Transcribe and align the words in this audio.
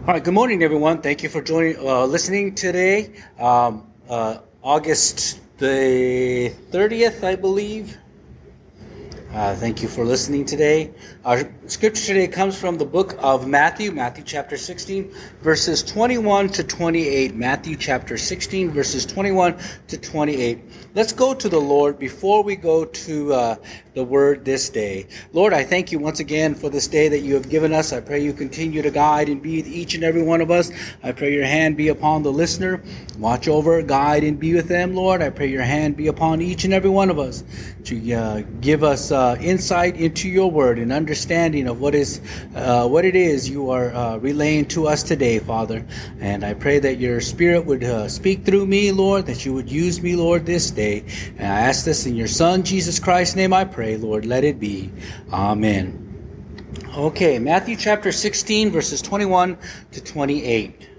All 0.00 0.14
right, 0.14 0.24
good 0.24 0.32
morning, 0.32 0.62
everyone. 0.62 1.02
Thank 1.02 1.22
you 1.22 1.28
for 1.28 1.42
joining, 1.42 1.76
uh, 1.76 2.06
listening 2.06 2.54
today. 2.54 3.12
Um, 3.38 3.86
uh, 4.08 4.38
August 4.62 5.40
the 5.58 6.54
30th, 6.70 7.22
I 7.22 7.36
believe. 7.36 7.98
Uh, 9.34 9.54
thank 9.56 9.82
you 9.82 9.88
for 9.88 10.06
listening 10.06 10.46
today. 10.46 10.90
Our 11.22 11.52
scripture 11.66 12.14
today 12.14 12.28
comes 12.28 12.58
from 12.58 12.78
the 12.78 12.86
book 12.86 13.14
of 13.18 13.46
Matthew, 13.46 13.92
Matthew 13.92 14.24
chapter 14.24 14.56
16, 14.56 15.12
verses 15.42 15.82
21 15.82 16.48
to 16.48 16.64
28. 16.64 17.34
Matthew 17.34 17.76
chapter 17.76 18.16
16, 18.16 18.70
verses 18.70 19.04
21 19.04 19.54
to 19.88 19.98
28. 19.98 20.60
Let's 20.94 21.12
go 21.12 21.34
to 21.34 21.48
the 21.50 21.60
Lord 21.60 21.98
before 21.98 22.42
we 22.42 22.56
go 22.56 22.86
to 22.86 23.34
uh, 23.34 23.56
the 23.92 24.02
word 24.02 24.46
this 24.46 24.70
day. 24.70 25.08
Lord, 25.34 25.52
I 25.52 25.62
thank 25.62 25.92
you 25.92 25.98
once 25.98 26.20
again 26.20 26.54
for 26.54 26.70
this 26.70 26.88
day 26.88 27.08
that 27.08 27.20
you 27.20 27.34
have 27.34 27.50
given 27.50 27.74
us. 27.74 27.92
I 27.92 28.00
pray 28.00 28.24
you 28.24 28.32
continue 28.32 28.80
to 28.80 28.90
guide 28.90 29.28
and 29.28 29.42
be 29.42 29.56
with 29.56 29.68
each 29.68 29.94
and 29.94 30.02
every 30.02 30.22
one 30.22 30.40
of 30.40 30.50
us. 30.50 30.70
I 31.02 31.12
pray 31.12 31.34
your 31.34 31.44
hand 31.44 31.76
be 31.76 31.88
upon 31.88 32.22
the 32.22 32.32
listener. 32.32 32.82
Watch 33.18 33.46
over, 33.46 33.82
guide, 33.82 34.24
and 34.24 34.40
be 34.40 34.54
with 34.54 34.68
them, 34.68 34.94
Lord. 34.94 35.20
I 35.20 35.28
pray 35.28 35.48
your 35.48 35.64
hand 35.64 35.98
be 35.98 36.06
upon 36.06 36.40
each 36.40 36.64
and 36.64 36.72
every 36.72 36.88
one 36.88 37.10
of 37.10 37.18
us 37.18 37.44
to 37.84 38.12
uh, 38.14 38.42
give 38.62 38.82
us 38.82 39.12
uh, 39.12 39.36
insight 39.38 39.96
into 39.96 40.26
your 40.26 40.50
word 40.50 40.78
and 40.78 40.90
understanding 40.90 41.09
of 41.66 41.80
what 41.80 41.94
is 41.94 42.20
uh, 42.54 42.86
what 42.86 43.04
it 43.04 43.16
is 43.16 43.48
you 43.48 43.70
are 43.70 43.92
uh, 43.94 44.16
relaying 44.18 44.66
to 44.66 44.86
us 44.86 45.02
today, 45.02 45.38
Father. 45.38 45.84
And 46.20 46.44
I 46.44 46.54
pray 46.54 46.78
that 46.80 46.98
your 46.98 47.20
Spirit 47.20 47.64
would 47.66 47.84
uh, 47.84 48.08
speak 48.08 48.44
through 48.44 48.66
me, 48.66 48.92
Lord. 48.92 49.26
That 49.26 49.46
you 49.46 49.54
would 49.54 49.70
use 49.70 50.02
me, 50.02 50.16
Lord, 50.16 50.46
this 50.46 50.70
day. 50.70 51.04
And 51.38 51.46
I 51.46 51.60
ask 51.60 51.84
this 51.84 52.06
in 52.06 52.16
your 52.16 52.28
Son 52.28 52.62
Jesus 52.62 52.98
Christ's 52.98 53.36
name. 53.36 53.52
I 53.52 53.64
pray, 53.64 53.96
Lord. 53.96 54.26
Let 54.26 54.44
it 54.44 54.60
be. 54.60 54.90
Amen. 55.32 56.06
Okay, 56.96 57.38
Matthew 57.38 57.76
chapter 57.76 58.10
16, 58.10 58.70
verses 58.70 59.00
21 59.00 59.56
to 59.92 60.00
28. 60.02 60.89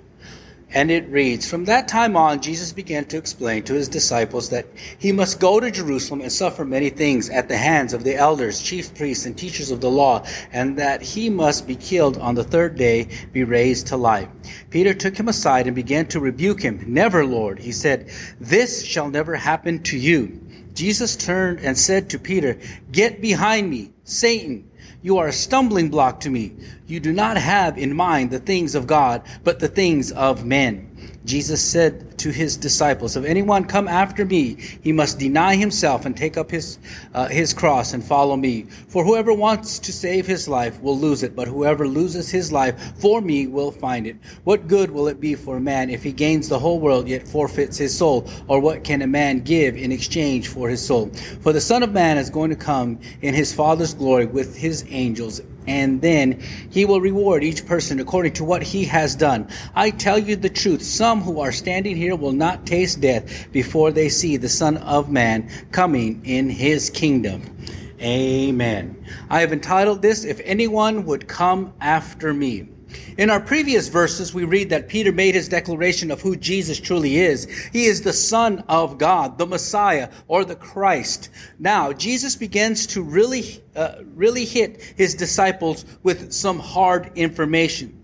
And 0.74 0.90
it 0.90 1.08
reads 1.10 1.50
From 1.50 1.66
that 1.66 1.88
time 1.88 2.16
on, 2.16 2.42
Jesus 2.42 2.72
began 2.72 3.06
to 3.06 3.18
explain 3.18 3.64
to 3.64 3.74
his 3.74 3.90
disciples 3.90 4.50
that 4.50 4.66
he 4.98 5.12
must 5.12 5.40
go 5.40 5.60
to 5.60 5.70
Jerusalem 5.70 6.22
and 6.22 6.32
suffer 6.32 6.64
many 6.64 6.90
things 6.90 7.30
at 7.30 7.50
the 7.50 7.58
hands 7.58 7.94
of 7.94 8.04
the 8.04 8.16
elders, 8.16 8.62
chief 8.62 8.94
priests, 8.96 9.26
and 9.26 9.38
teachers 9.38 9.72
of 9.72 9.82
the 9.82 9.92
law, 9.92 10.26
and 10.54 10.78
that 10.78 11.02
he 11.02 11.30
must 11.30 11.68
be 11.68 11.76
killed 11.76 12.18
on 12.18 12.36
the 12.36 12.44
third 12.44 12.76
day, 12.76 13.10
be 13.34 13.44
raised 13.44 13.88
to 13.88 13.98
life. 13.98 14.30
Peter 14.70 14.94
took 14.94 15.18
him 15.18 15.28
aside 15.28 15.68
and 15.68 15.76
began 15.76 16.06
to 16.08 16.20
rebuke 16.20 16.62
him. 16.62 16.82
Never, 16.88 17.26
Lord, 17.26 17.60
he 17.60 17.72
said, 17.72 18.10
this 18.40 18.84
shall 18.86 19.10
never 19.10 19.36
happen 19.36 19.84
to 19.84 19.98
you. 19.98 20.40
Jesus 20.74 21.18
turned 21.18 21.60
and 21.60 21.78
said 21.78 22.10
to 22.10 22.20
Peter, 22.20 22.58
Get 22.92 23.22
behind 23.22 23.70
me, 23.70 23.92
Satan. 24.06 24.71
You 25.02 25.18
are 25.18 25.28
a 25.28 25.34
stumbling 25.34 25.90
block 25.90 26.20
to 26.22 26.30
me. 26.30 26.54
You 26.88 27.00
do 27.00 27.12
not 27.12 27.38
have 27.38 27.78
in 27.78 27.96
mind 27.96 28.30
the 28.30 28.40
things 28.40 28.76
of 28.76 28.86
God, 28.86 29.24
but 29.44 29.60
the 29.60 29.68
things 29.68 30.12
of 30.12 30.46
men. 30.46 30.91
Jesus 31.26 31.62
said 31.62 32.18
to 32.20 32.32
his 32.32 32.58
disciples, 32.58 33.16
If 33.16 33.26
anyone 33.26 33.66
come 33.66 33.88
after 33.88 34.26
me, 34.26 34.58
he 34.82 34.92
must 34.92 35.20
deny 35.20 35.56
himself 35.56 36.06
and 36.06 36.18
take 36.18 36.38
up 36.38 36.50
his, 36.50 36.80
uh, 37.14 37.28
his 37.28 37.54
cross 37.54 37.94
and 37.94 38.04
follow 38.04 38.36
me. 38.36 38.64
For 38.88 39.04
whoever 39.04 39.34
wants 39.34 39.78
to 39.80 39.94
save 39.94 40.26
his 40.26 40.48
life 40.48 40.82
will 40.82 40.98
lose 40.98 41.24
it, 41.24 41.36
but 41.36 41.48
whoever 41.48 41.88
loses 41.88 42.30
his 42.30 42.52
life 42.52 43.00
for 43.00 43.22
me 43.22 43.48
will 43.48 43.72
find 43.72 44.08
it. 44.08 44.16
What 44.44 44.68
good 44.68 44.92
will 44.92 45.08
it 45.08 45.20
be 45.20 45.36
for 45.36 45.58
a 45.58 45.62
man 45.62 45.90
if 45.90 46.04
he 46.04 46.12
gains 46.12 46.50
the 46.50 46.60
whole 46.60 46.80
world 46.80 47.08
yet 47.08 47.28
forfeits 47.28 47.78
his 47.78 47.96
soul? 47.96 48.28
Or 48.48 48.60
what 48.60 48.84
can 48.84 49.02
a 49.02 49.08
man 49.08 49.40
give 49.42 49.78
in 49.78 49.92
exchange 49.92 50.48
for 50.48 50.70
his 50.70 50.84
soul? 50.86 51.12
For 51.42 51.54
the 51.54 51.62
Son 51.62 51.84
of 51.84 51.92
Man 51.92 52.18
is 52.18 52.30
going 52.30 52.50
to 52.50 52.56
come 52.56 53.00
in 53.22 53.34
his 53.34 53.54
Father's 53.54 53.94
glory 53.94 54.26
with 54.26 54.56
his 54.56 54.86
angels 54.90 55.42
and 55.68 56.02
then 56.02 56.42
he 56.70 56.86
will 56.86 57.02
reward 57.02 57.44
each 57.44 57.66
person 57.66 58.00
according 58.00 58.34
to 58.34 58.44
what 58.44 58.64
he 58.64 58.84
has 58.86 59.16
done. 59.16 59.48
I 59.76 59.92
tell 59.92 60.18
you 60.18 60.36
the 60.36 60.50
truth, 60.50 60.82
some 60.82 61.22
who 61.22 61.40
are 61.40 61.52
standing 61.52 61.96
here 61.96 62.16
will 62.16 62.32
not 62.32 62.66
taste 62.66 63.02
death 63.02 63.52
before 63.52 63.92
they 63.92 64.10
see 64.10 64.38
the 64.38 64.50
Son 64.50 64.78
of 64.78 65.10
Man 65.10 65.50
coming 65.72 66.22
in 66.26 66.50
his 66.50 66.90
kingdom. 66.90 67.44
Amen. 68.02 69.06
I 69.30 69.42
have 69.42 69.54
entitled 69.54 70.02
this, 70.02 70.24
If 70.24 70.42
Anyone 70.44 71.06
Would 71.06 71.28
Come 71.28 71.74
After 71.80 72.34
Me. 72.34 72.68
In 73.18 73.30
our 73.30 73.40
previous 73.40 73.88
verses, 73.88 74.34
we 74.34 74.46
read 74.46 74.70
that 74.70 74.88
Peter 74.88 75.12
made 75.12 75.36
his 75.36 75.50
declaration 75.50 76.12
of 76.12 76.22
who 76.22 76.36
Jesus 76.36 76.80
truly 76.80 77.18
is. 77.18 77.46
He 77.74 77.86
is 77.86 78.02
the 78.02 78.14
Son 78.14 78.64
of 78.68 78.98
God, 78.98 79.38
the 79.38 79.46
Messiah, 79.46 80.10
or 80.28 80.46
the 80.46 80.56
Christ. 80.56 81.30
Now, 81.60 81.94
Jesus 81.94 82.36
begins 82.36 82.88
to 82.88 83.02
really, 83.02 83.62
uh, 83.76 83.96
really 84.16 84.46
hit 84.46 84.82
his 84.96 85.14
disciples 85.14 85.86
with 86.04 86.32
some 86.32 86.60
hard 86.60 87.12
information. 87.16 87.98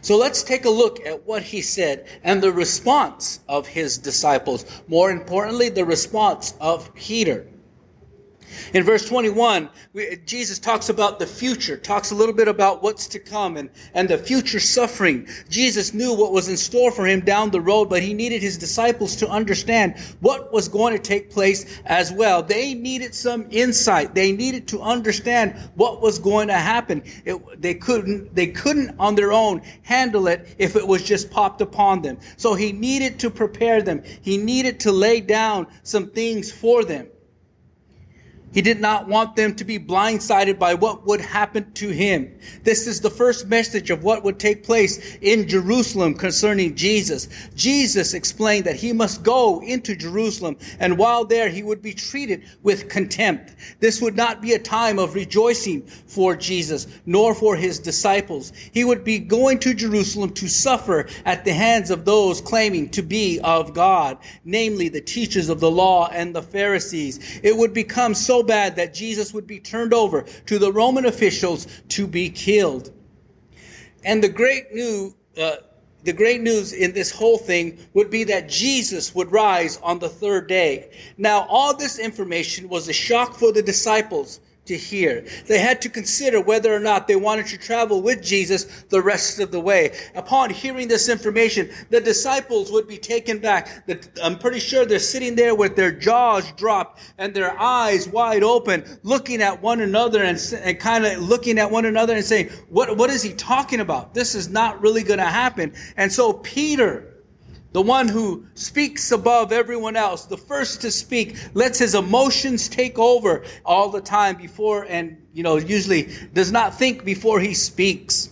So 0.00 0.16
let's 0.16 0.42
take 0.42 0.64
a 0.64 0.70
look 0.70 1.04
at 1.04 1.26
what 1.26 1.42
he 1.42 1.60
said 1.60 2.06
and 2.22 2.40
the 2.40 2.52
response 2.52 3.40
of 3.48 3.66
his 3.66 3.98
disciples. 3.98 4.64
More 4.86 5.10
importantly, 5.10 5.68
the 5.68 5.84
response 5.84 6.54
of 6.60 6.94
Peter. 6.94 7.46
In 8.74 8.82
verse 8.82 9.08
21, 9.08 9.68
we, 9.92 10.18
Jesus 10.26 10.58
talks 10.58 10.88
about 10.88 11.18
the 11.18 11.26
future, 11.26 11.76
talks 11.76 12.10
a 12.10 12.14
little 12.14 12.34
bit 12.34 12.48
about 12.48 12.82
what's 12.82 13.06
to 13.08 13.18
come 13.18 13.56
and, 13.56 13.70
and 13.94 14.08
the 14.08 14.18
future 14.18 14.60
suffering. 14.60 15.26
Jesus 15.48 15.94
knew 15.94 16.14
what 16.14 16.32
was 16.32 16.48
in 16.48 16.56
store 16.56 16.90
for 16.90 17.06
him 17.06 17.20
down 17.20 17.50
the 17.50 17.60
road, 17.60 17.88
but 17.88 18.02
he 18.02 18.14
needed 18.14 18.42
his 18.42 18.58
disciples 18.58 19.16
to 19.16 19.28
understand 19.28 19.98
what 20.20 20.52
was 20.52 20.68
going 20.68 20.96
to 20.96 21.02
take 21.02 21.30
place 21.30 21.80
as 21.86 22.12
well. 22.12 22.42
They 22.42 22.74
needed 22.74 23.14
some 23.14 23.46
insight. 23.50 24.14
They 24.14 24.32
needed 24.32 24.68
to 24.68 24.82
understand 24.82 25.54
what 25.74 26.00
was 26.00 26.18
going 26.18 26.48
to 26.48 26.54
happen. 26.54 27.02
It, 27.24 27.60
they 27.60 27.74
couldn't, 27.74 28.34
they 28.34 28.48
couldn't 28.48 28.94
on 28.98 29.14
their 29.14 29.32
own 29.32 29.62
handle 29.82 30.28
it 30.28 30.54
if 30.58 30.76
it 30.76 30.86
was 30.86 31.02
just 31.02 31.30
popped 31.30 31.60
upon 31.60 32.02
them. 32.02 32.18
So 32.36 32.54
he 32.54 32.72
needed 32.72 33.18
to 33.20 33.30
prepare 33.30 33.82
them. 33.82 34.02
He 34.22 34.36
needed 34.36 34.80
to 34.80 34.92
lay 34.92 35.20
down 35.20 35.66
some 35.82 36.10
things 36.10 36.50
for 36.50 36.84
them. 36.84 37.08
He 38.52 38.62
did 38.62 38.80
not 38.80 39.06
want 39.06 39.36
them 39.36 39.54
to 39.56 39.64
be 39.64 39.78
blindsided 39.78 40.58
by 40.58 40.72
what 40.72 41.06
would 41.06 41.20
happen 41.20 41.70
to 41.74 41.90
him. 41.90 42.38
This 42.64 42.86
is 42.86 43.00
the 43.00 43.10
first 43.10 43.46
message 43.46 43.90
of 43.90 44.02
what 44.02 44.24
would 44.24 44.38
take 44.38 44.64
place 44.64 45.18
in 45.20 45.46
Jerusalem 45.46 46.14
concerning 46.14 46.74
Jesus. 46.74 47.28
Jesus 47.54 48.14
explained 48.14 48.64
that 48.64 48.76
he 48.76 48.94
must 48.94 49.22
go 49.22 49.60
into 49.60 49.94
Jerusalem 49.94 50.56
and 50.80 50.96
while 50.96 51.26
there 51.26 51.50
he 51.50 51.62
would 51.62 51.82
be 51.82 51.92
treated 51.92 52.42
with 52.62 52.88
contempt. 52.88 53.54
This 53.80 54.00
would 54.00 54.16
not 54.16 54.40
be 54.40 54.54
a 54.54 54.58
time 54.58 54.98
of 54.98 55.14
rejoicing 55.14 55.82
for 55.82 56.34
Jesus 56.34 56.86
nor 57.04 57.34
for 57.34 57.54
his 57.54 57.78
disciples. 57.78 58.52
He 58.72 58.82
would 58.82 59.04
be 59.04 59.18
going 59.18 59.58
to 59.60 59.74
Jerusalem 59.74 60.30
to 60.34 60.48
suffer 60.48 61.06
at 61.26 61.44
the 61.44 61.52
hands 61.52 61.90
of 61.90 62.06
those 62.06 62.40
claiming 62.40 62.88
to 62.90 63.02
be 63.02 63.40
of 63.44 63.74
God, 63.74 64.16
namely 64.46 64.88
the 64.88 65.02
teachers 65.02 65.50
of 65.50 65.60
the 65.60 65.70
law 65.70 66.08
and 66.08 66.34
the 66.34 66.42
Pharisees. 66.42 67.40
It 67.42 67.54
would 67.54 67.74
become 67.74 68.14
so 68.14 68.42
bad 68.48 68.74
that 68.74 68.92
Jesus 68.92 69.32
would 69.32 69.46
be 69.46 69.60
turned 69.60 69.94
over 69.94 70.22
to 70.46 70.58
the 70.58 70.72
Roman 70.72 71.06
officials 71.06 71.68
to 71.90 72.08
be 72.08 72.28
killed. 72.28 72.90
And 74.04 74.22
the 74.22 74.28
great 74.28 74.74
new, 74.74 75.14
uh, 75.40 75.56
the 76.02 76.12
great 76.12 76.40
news 76.40 76.72
in 76.72 76.92
this 76.92 77.12
whole 77.12 77.38
thing 77.38 77.78
would 77.94 78.10
be 78.10 78.24
that 78.24 78.48
Jesus 78.48 79.14
would 79.14 79.30
rise 79.30 79.76
on 79.84 80.00
the 80.00 80.08
third 80.08 80.48
day. 80.48 80.90
Now, 81.16 81.46
all 81.48 81.76
this 81.76 82.00
information 82.00 82.68
was 82.68 82.88
a 82.88 82.92
shock 82.92 83.36
for 83.36 83.52
the 83.52 83.62
disciples 83.62 84.40
to 84.68 84.76
hear. 84.76 85.24
They 85.46 85.58
had 85.58 85.82
to 85.82 85.88
consider 85.88 86.40
whether 86.40 86.72
or 86.72 86.78
not 86.78 87.08
they 87.08 87.16
wanted 87.16 87.46
to 87.48 87.58
travel 87.58 88.00
with 88.00 88.22
Jesus 88.22 88.64
the 88.88 89.02
rest 89.02 89.40
of 89.40 89.50
the 89.50 89.60
way. 89.60 89.96
Upon 90.14 90.50
hearing 90.50 90.88
this 90.88 91.08
information, 91.08 91.70
the 91.90 92.00
disciples 92.00 92.70
would 92.70 92.86
be 92.86 92.98
taken 92.98 93.38
back. 93.38 93.84
I'm 94.22 94.38
pretty 94.38 94.60
sure 94.60 94.86
they're 94.86 94.98
sitting 94.98 95.34
there 95.34 95.54
with 95.54 95.76
their 95.76 95.92
jaws 95.92 96.50
dropped 96.52 97.00
and 97.18 97.34
their 97.34 97.58
eyes 97.58 98.08
wide 98.08 98.42
open, 98.42 98.84
looking 99.02 99.42
at 99.42 99.60
one 99.60 99.80
another 99.80 100.22
and, 100.22 100.38
and 100.62 100.78
kind 100.78 101.04
of 101.04 101.18
looking 101.18 101.58
at 101.58 101.70
one 101.70 101.84
another 101.84 102.14
and 102.14 102.24
saying, 102.24 102.50
what, 102.68 102.96
what 102.96 103.10
is 103.10 103.22
he 103.22 103.32
talking 103.32 103.80
about? 103.80 104.14
This 104.14 104.34
is 104.34 104.48
not 104.48 104.80
really 104.80 105.02
going 105.02 105.18
to 105.18 105.24
happen. 105.24 105.72
And 105.96 106.12
so 106.12 106.32
Peter, 106.32 107.17
the 107.72 107.82
one 107.82 108.08
who 108.08 108.46
speaks 108.54 109.12
above 109.12 109.52
everyone 109.52 109.96
else, 109.96 110.24
the 110.24 110.36
first 110.36 110.80
to 110.80 110.90
speak, 110.90 111.36
lets 111.54 111.78
his 111.78 111.94
emotions 111.94 112.68
take 112.68 112.98
over 112.98 113.44
all 113.64 113.90
the 113.90 114.00
time 114.00 114.36
before, 114.36 114.86
and, 114.88 115.16
you 115.34 115.42
know, 115.42 115.56
usually 115.56 116.08
does 116.32 116.50
not 116.50 116.74
think 116.74 117.04
before 117.04 117.40
he 117.40 117.52
speaks. 117.52 118.30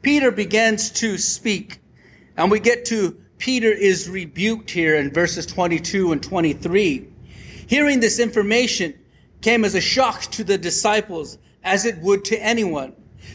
Peter 0.00 0.30
begins 0.30 0.90
to 0.90 1.18
speak, 1.18 1.78
and 2.36 2.50
we 2.50 2.58
get 2.58 2.84
to 2.86 3.16
Peter 3.38 3.70
is 3.70 4.08
rebuked 4.08 4.70
here 4.70 4.94
in 4.96 5.12
verses 5.12 5.44
22 5.44 6.12
and 6.12 6.22
23. 6.22 7.06
Hearing 7.66 8.00
this 8.00 8.18
information 8.18 8.94
came 9.42 9.64
as 9.64 9.74
a 9.74 9.80
shock 9.80 10.22
to 10.22 10.44
the 10.44 10.56
disciples, 10.56 11.36
as 11.62 11.84
it 11.84 11.98
would 11.98 12.24
to 12.26 12.42
anyone. 12.42 12.94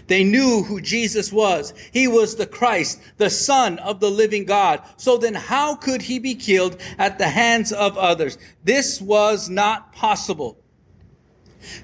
They 0.10 0.24
knew 0.24 0.64
who 0.64 0.82
Jesus 0.82 1.32
was. 1.32 1.72
He 1.94 2.08
was 2.08 2.36
the 2.36 2.48
Christ, 2.48 3.00
the 3.18 3.30
Son 3.30 3.78
of 3.80 4.00
the 4.00 4.10
living 4.10 4.44
God. 4.44 4.82
So 4.98 5.18
then 5.18 5.36
how 5.36 5.76
could 5.76 6.02
he 6.02 6.18
be 6.18 6.34
killed 6.34 6.82
at 6.98 7.20
the 7.20 7.28
hands 7.28 7.72
of 7.72 7.96
others? 7.96 8.40
This 8.64 9.00
was 9.00 9.50
not 9.50 9.94
possible. 9.94 10.58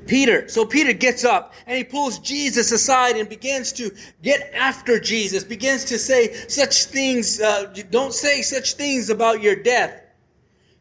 Peter, 0.07 0.47
so 0.47 0.65
Peter 0.65 0.91
gets 0.91 1.23
up 1.23 1.53
and 1.67 1.77
he 1.77 1.83
pulls 1.83 2.17
Jesus 2.17 2.71
aside 2.71 3.15
and 3.15 3.29
begins 3.29 3.71
to 3.73 3.91
get 4.23 4.51
after 4.55 4.99
Jesus, 4.99 5.43
begins 5.43 5.85
to 5.85 5.99
say 5.99 6.33
such 6.47 6.85
things, 6.85 7.39
uh, 7.39 7.71
don't 7.91 8.13
say 8.13 8.41
such 8.41 8.73
things 8.73 9.11
about 9.11 9.43
your 9.43 9.55
death. 9.55 10.01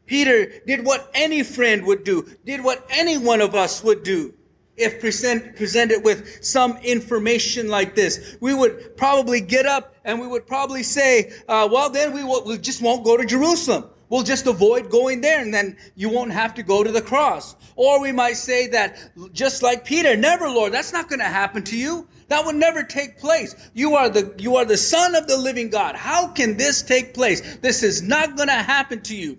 Peter 0.06 0.46
did 0.66 0.86
what 0.86 1.10
any 1.12 1.42
friend 1.42 1.84
would 1.84 2.04
do, 2.04 2.26
did 2.46 2.64
what 2.64 2.86
any 2.88 3.18
one 3.18 3.42
of 3.42 3.54
us 3.54 3.84
would 3.84 4.02
do 4.02 4.32
if 4.76 5.00
present, 5.00 5.56
presented 5.56 6.02
with 6.04 6.44
some 6.44 6.76
information 6.78 7.68
like 7.68 7.94
this. 7.94 8.36
We 8.40 8.54
would 8.54 8.96
probably 8.96 9.40
get 9.40 9.66
up 9.66 9.94
and 10.04 10.20
we 10.20 10.26
would 10.26 10.46
probably 10.46 10.82
say, 10.82 11.32
uh, 11.48 11.68
well, 11.70 11.90
then 11.90 12.12
we, 12.12 12.24
will, 12.24 12.44
we 12.44 12.58
just 12.58 12.82
won't 12.82 13.04
go 13.04 13.16
to 13.16 13.24
Jerusalem. 13.24 13.84
We'll 14.08 14.22
just 14.22 14.46
avoid 14.46 14.90
going 14.90 15.20
there 15.22 15.40
and 15.40 15.52
then 15.52 15.76
you 15.94 16.08
won't 16.08 16.32
have 16.32 16.54
to 16.54 16.62
go 16.62 16.84
to 16.84 16.92
the 16.92 17.02
cross. 17.02 17.56
Or 17.76 18.00
we 18.00 18.12
might 18.12 18.36
say 18.36 18.66
that 18.68 19.10
just 19.32 19.62
like 19.62 19.84
Peter, 19.84 20.16
never 20.16 20.48
Lord, 20.48 20.72
that's 20.72 20.92
not 20.92 21.08
going 21.08 21.20
to 21.20 21.24
happen 21.24 21.62
to 21.64 21.76
you. 21.76 22.06
That 22.28 22.44
would 22.44 22.56
never 22.56 22.82
take 22.82 23.18
place. 23.18 23.54
You 23.74 23.94
are 23.96 24.08
the, 24.08 24.34
you 24.38 24.56
are 24.56 24.64
the 24.64 24.76
son 24.76 25.14
of 25.14 25.26
the 25.26 25.36
living 25.36 25.70
God. 25.70 25.94
How 25.96 26.28
can 26.28 26.56
this 26.56 26.82
take 26.82 27.14
place? 27.14 27.56
This 27.56 27.82
is 27.82 28.02
not 28.02 28.36
going 28.36 28.48
to 28.48 28.54
happen 28.54 29.00
to 29.02 29.16
you. 29.16 29.38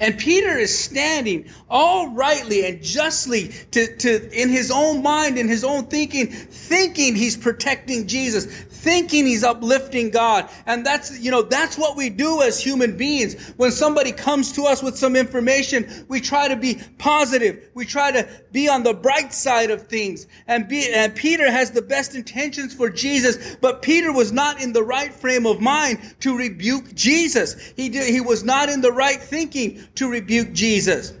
And 0.00 0.18
Peter 0.18 0.58
is 0.58 0.76
standing 0.76 1.48
all 1.70 2.08
rightly 2.08 2.66
and 2.66 2.82
justly 2.82 3.52
to, 3.70 3.96
to, 3.98 4.30
in 4.32 4.48
his 4.48 4.70
own 4.70 5.02
mind, 5.02 5.38
in 5.38 5.46
his 5.46 5.62
own 5.62 5.86
thinking, 5.86 6.26
thinking 6.26 7.14
he's 7.14 7.36
protecting 7.36 8.08
Jesus, 8.08 8.44
thinking 8.44 9.24
he's 9.24 9.44
uplifting 9.44 10.10
God. 10.10 10.50
And 10.66 10.84
that's, 10.84 11.18
you 11.20 11.30
know, 11.30 11.42
that's 11.42 11.78
what 11.78 11.96
we 11.96 12.10
do 12.10 12.42
as 12.42 12.60
human 12.60 12.96
beings. 12.96 13.54
When 13.56 13.70
somebody 13.70 14.10
comes 14.10 14.50
to 14.52 14.64
us 14.64 14.82
with 14.82 14.98
some 14.98 15.14
information, 15.14 15.88
we 16.08 16.20
try 16.20 16.48
to 16.48 16.56
be 16.56 16.80
positive. 16.98 17.70
We 17.74 17.86
try 17.86 18.10
to 18.10 18.28
be 18.50 18.68
on 18.68 18.82
the 18.82 18.94
bright 18.94 19.32
side 19.32 19.70
of 19.70 19.86
things. 19.86 20.26
And 20.48 20.66
be, 20.66 20.92
and 20.92 21.14
Peter 21.14 21.50
has 21.50 21.70
the 21.70 21.82
best 21.82 22.16
intentions 22.16 22.74
for 22.74 22.90
Jesus, 22.90 23.56
but 23.60 23.80
Peter 23.80 24.12
was 24.12 24.32
not 24.32 24.60
in 24.60 24.72
the 24.72 24.82
right 24.82 25.14
frame 25.14 25.46
of 25.46 25.60
mind 25.60 26.16
to 26.20 26.36
rebuke 26.36 26.94
Jesus. 26.94 27.72
He 27.76 27.88
did, 27.88 28.12
he 28.12 28.20
was 28.20 28.42
not 28.42 28.68
in 28.68 28.80
the 28.80 28.92
right 28.92 29.20
thinking 29.20 29.82
to 29.96 30.10
rebuke 30.10 30.52
Jesus. 30.52 31.12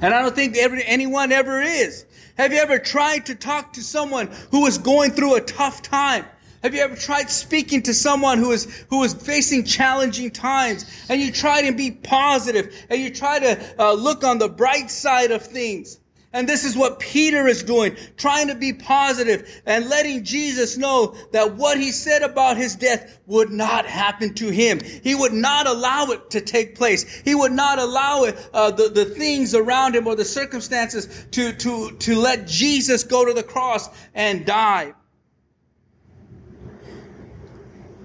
And 0.00 0.14
I 0.14 0.22
don't 0.22 0.34
think 0.34 0.56
every, 0.56 0.84
anyone 0.84 1.32
ever 1.32 1.60
is. 1.60 2.04
Have 2.36 2.52
you 2.52 2.58
ever 2.58 2.78
tried 2.78 3.26
to 3.26 3.34
talk 3.34 3.72
to 3.72 3.82
someone 3.82 4.28
who 4.50 4.66
is 4.66 4.78
going 4.78 5.10
through 5.10 5.34
a 5.34 5.40
tough 5.40 5.82
time? 5.82 6.24
Have 6.62 6.74
you 6.74 6.80
ever 6.80 6.96
tried 6.96 7.30
speaking 7.30 7.82
to 7.82 7.94
someone 7.94 8.38
who 8.38 8.50
is, 8.50 8.84
who 8.90 9.02
is 9.04 9.14
facing 9.14 9.64
challenging 9.64 10.30
times 10.30 10.86
and 11.08 11.20
you 11.20 11.30
try 11.30 11.62
to 11.62 11.72
be 11.72 11.90
positive 11.90 12.74
and 12.90 13.00
you 13.00 13.10
try 13.10 13.38
to 13.38 13.60
uh, 13.78 13.92
look 13.92 14.24
on 14.24 14.38
the 14.38 14.48
bright 14.48 14.90
side 14.90 15.30
of 15.30 15.42
things? 15.42 16.00
And 16.32 16.46
this 16.46 16.64
is 16.64 16.76
what 16.76 16.98
Peter 16.98 17.46
is 17.46 17.62
doing, 17.62 17.96
trying 18.18 18.48
to 18.48 18.54
be 18.54 18.74
positive 18.74 19.62
and 19.64 19.88
letting 19.88 20.24
Jesus 20.24 20.76
know 20.76 21.16
that 21.32 21.54
what 21.54 21.78
he 21.78 21.90
said 21.90 22.22
about 22.22 22.58
his 22.58 22.76
death 22.76 23.18
would 23.26 23.50
not 23.50 23.86
happen 23.86 24.34
to 24.34 24.50
him. 24.50 24.78
He 25.02 25.14
would 25.14 25.32
not 25.32 25.66
allow 25.66 26.06
it 26.06 26.28
to 26.30 26.42
take 26.42 26.74
place. 26.74 27.22
He 27.24 27.34
would 27.34 27.52
not 27.52 27.78
allow 27.78 28.24
it, 28.24 28.50
uh, 28.52 28.70
the, 28.70 28.90
the 28.90 29.06
things 29.06 29.54
around 29.54 29.96
him 29.96 30.06
or 30.06 30.16
the 30.16 30.24
circumstances 30.24 31.26
to, 31.30 31.52
to, 31.54 31.92
to 31.92 32.14
let 32.14 32.46
Jesus 32.46 33.04
go 33.04 33.24
to 33.24 33.32
the 33.32 33.42
cross 33.42 33.88
and 34.14 34.44
die. 34.44 34.92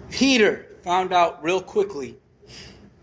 Peter 0.10 0.78
found 0.84 1.12
out 1.12 1.44
real 1.44 1.62
quickly 1.62 2.18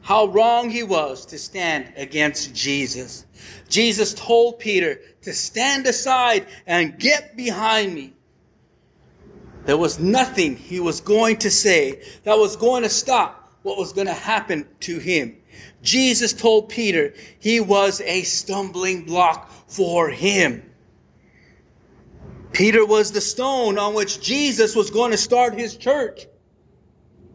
how 0.03 0.27
wrong 0.27 0.71
he 0.71 0.83
was 0.83 1.27
to 1.27 1.39
stand 1.39 1.93
against 1.97 2.55
Jesus. 2.55 3.27
Jesus 3.69 4.15
told 4.15 4.59
Peter 4.59 5.01
to 5.23 5.33
stand 5.33 5.87
aside 5.87 6.47
and 6.67 6.99
get 6.99 7.37
behind 7.37 7.95
me. 7.95 8.13
There 9.67 9.77
was 9.77 9.99
nothing 9.99 10.57
he 10.57 10.81
was 10.81 11.01
going 11.01 11.37
to 11.39 11.51
say 11.51 12.03
that 12.25 12.39
was 12.39 12.57
going 12.57 12.83
to 12.83 12.89
stop 12.89 13.53
what 13.63 13.77
was 13.77 13.93
going 13.93 14.07
to 14.07 14.13
happen 14.13 14.67
to 14.81 14.99
him. 14.99 15.37
Jesus 15.83 16.33
told 16.33 16.69
Peter 16.69 17.15
he 17.39 17.61
was 17.61 18.01
a 18.03 18.23
stumbling 18.23 19.05
block 19.05 19.51
for 19.69 20.09
him. 20.09 20.63
Peter 22.53 22.85
was 22.85 23.13
the 23.13 23.21
stone 23.21 23.79
on 23.79 23.95
which 23.95 24.21
Jesus 24.21 24.75
was 24.75 24.91
going 24.91 25.11
to 25.13 25.17
start 25.17 25.55
his 25.55 25.77
church. 25.77 26.27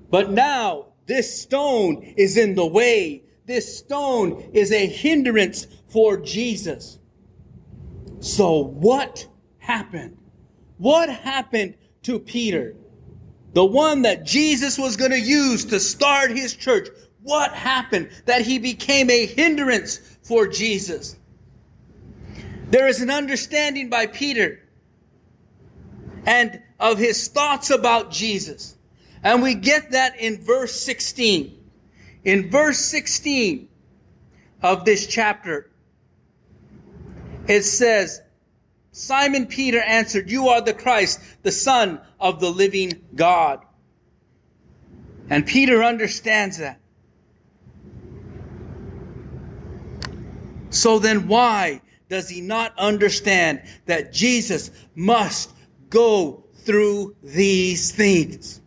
But 0.09 0.31
now 0.31 0.87
this 1.05 1.41
stone 1.41 2.13
is 2.17 2.37
in 2.37 2.55
the 2.55 2.65
way. 2.65 3.23
This 3.45 3.77
stone 3.77 4.49
is 4.53 4.71
a 4.71 4.87
hindrance 4.87 5.67
for 5.87 6.17
Jesus. 6.17 6.99
So 8.19 8.63
what 8.63 9.27
happened? 9.59 10.17
What 10.77 11.09
happened 11.09 11.75
to 12.03 12.19
Peter? 12.19 12.75
The 13.53 13.65
one 13.65 14.01
that 14.01 14.25
Jesus 14.25 14.77
was 14.77 14.97
going 14.97 15.11
to 15.11 15.19
use 15.19 15.65
to 15.65 15.79
start 15.79 16.31
his 16.31 16.53
church. 16.53 16.89
What 17.21 17.53
happened 17.53 18.09
that 18.25 18.41
he 18.41 18.59
became 18.59 19.09
a 19.09 19.25
hindrance 19.25 19.99
for 20.23 20.47
Jesus? 20.47 21.15
There 22.69 22.87
is 22.87 23.01
an 23.01 23.11
understanding 23.11 23.89
by 23.89 24.07
Peter 24.07 24.67
and 26.25 26.61
of 26.79 26.97
his 26.97 27.27
thoughts 27.27 27.69
about 27.69 28.11
Jesus. 28.11 28.74
And 29.25 29.41
we 29.41 29.55
get 29.55 29.89
that 29.91 30.19
in 30.19 30.39
verse 30.39 30.79
16. 30.81 31.57
In 32.25 32.51
verse 32.51 32.77
16 32.77 33.67
of 34.61 34.85
this 34.85 35.07
chapter, 35.07 35.71
it 37.47 37.63
says, 37.63 38.21
Simon 38.91 39.47
Peter 39.47 39.81
answered, 39.81 40.29
You 40.29 40.49
are 40.49 40.61
the 40.61 40.75
Christ, 40.75 41.19
the 41.41 41.51
Son 41.51 41.99
of 42.19 42.39
the 42.39 42.51
living 42.51 43.03
God. 43.15 43.65
And 45.31 45.45
Peter 45.45 45.83
understands 45.83 46.59
that. 46.59 46.79
So 50.69 50.99
then 50.99 51.27
why 51.27 51.81
does 52.09 52.29
he 52.29 52.41
not 52.41 52.77
understand 52.77 53.63
that 53.87 54.13
Jesus 54.13 54.69
must 54.93 55.51
go 55.89 56.43
through 56.63 57.15
these 57.23 57.91
things? 57.91 58.61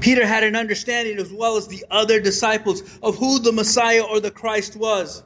Peter 0.00 0.26
had 0.26 0.44
an 0.44 0.56
understanding 0.56 1.18
as 1.18 1.32
well 1.32 1.56
as 1.56 1.68
the 1.68 1.84
other 1.90 2.20
disciples 2.20 2.98
of 3.02 3.16
who 3.16 3.38
the 3.38 3.52
Messiah 3.52 4.02
or 4.02 4.20
the 4.20 4.30
Christ 4.30 4.76
was. 4.76 5.22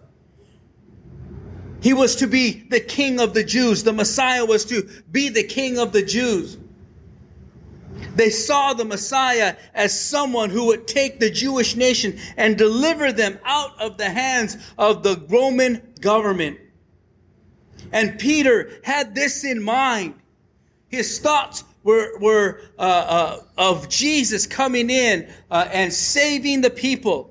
He 1.80 1.92
was 1.92 2.16
to 2.16 2.26
be 2.26 2.66
the 2.68 2.80
king 2.80 3.20
of 3.20 3.34
the 3.34 3.42
Jews. 3.42 3.82
The 3.82 3.92
Messiah 3.92 4.44
was 4.44 4.64
to 4.66 4.88
be 5.10 5.28
the 5.28 5.42
king 5.42 5.78
of 5.78 5.92
the 5.92 6.02
Jews. 6.02 6.58
They 8.14 8.30
saw 8.30 8.74
the 8.74 8.84
Messiah 8.84 9.56
as 9.74 9.98
someone 9.98 10.50
who 10.50 10.66
would 10.66 10.86
take 10.86 11.20
the 11.20 11.30
Jewish 11.30 11.76
nation 11.76 12.18
and 12.36 12.56
deliver 12.56 13.12
them 13.12 13.38
out 13.44 13.80
of 13.80 13.98
the 13.98 14.10
hands 14.10 14.56
of 14.78 15.02
the 15.02 15.22
Roman 15.28 15.80
government. 16.00 16.58
And 17.92 18.18
Peter 18.18 18.70
had 18.84 19.14
this 19.14 19.44
in 19.44 19.62
mind. 19.62 20.14
His 20.88 21.18
thoughts 21.18 21.64
were, 21.82 22.18
were 22.18 22.62
uh, 22.78 22.82
uh, 22.82 23.40
of 23.56 23.88
Jesus 23.88 24.46
coming 24.46 24.90
in 24.90 25.32
uh, 25.50 25.68
and 25.72 25.92
saving 25.92 26.60
the 26.60 26.70
people. 26.70 27.30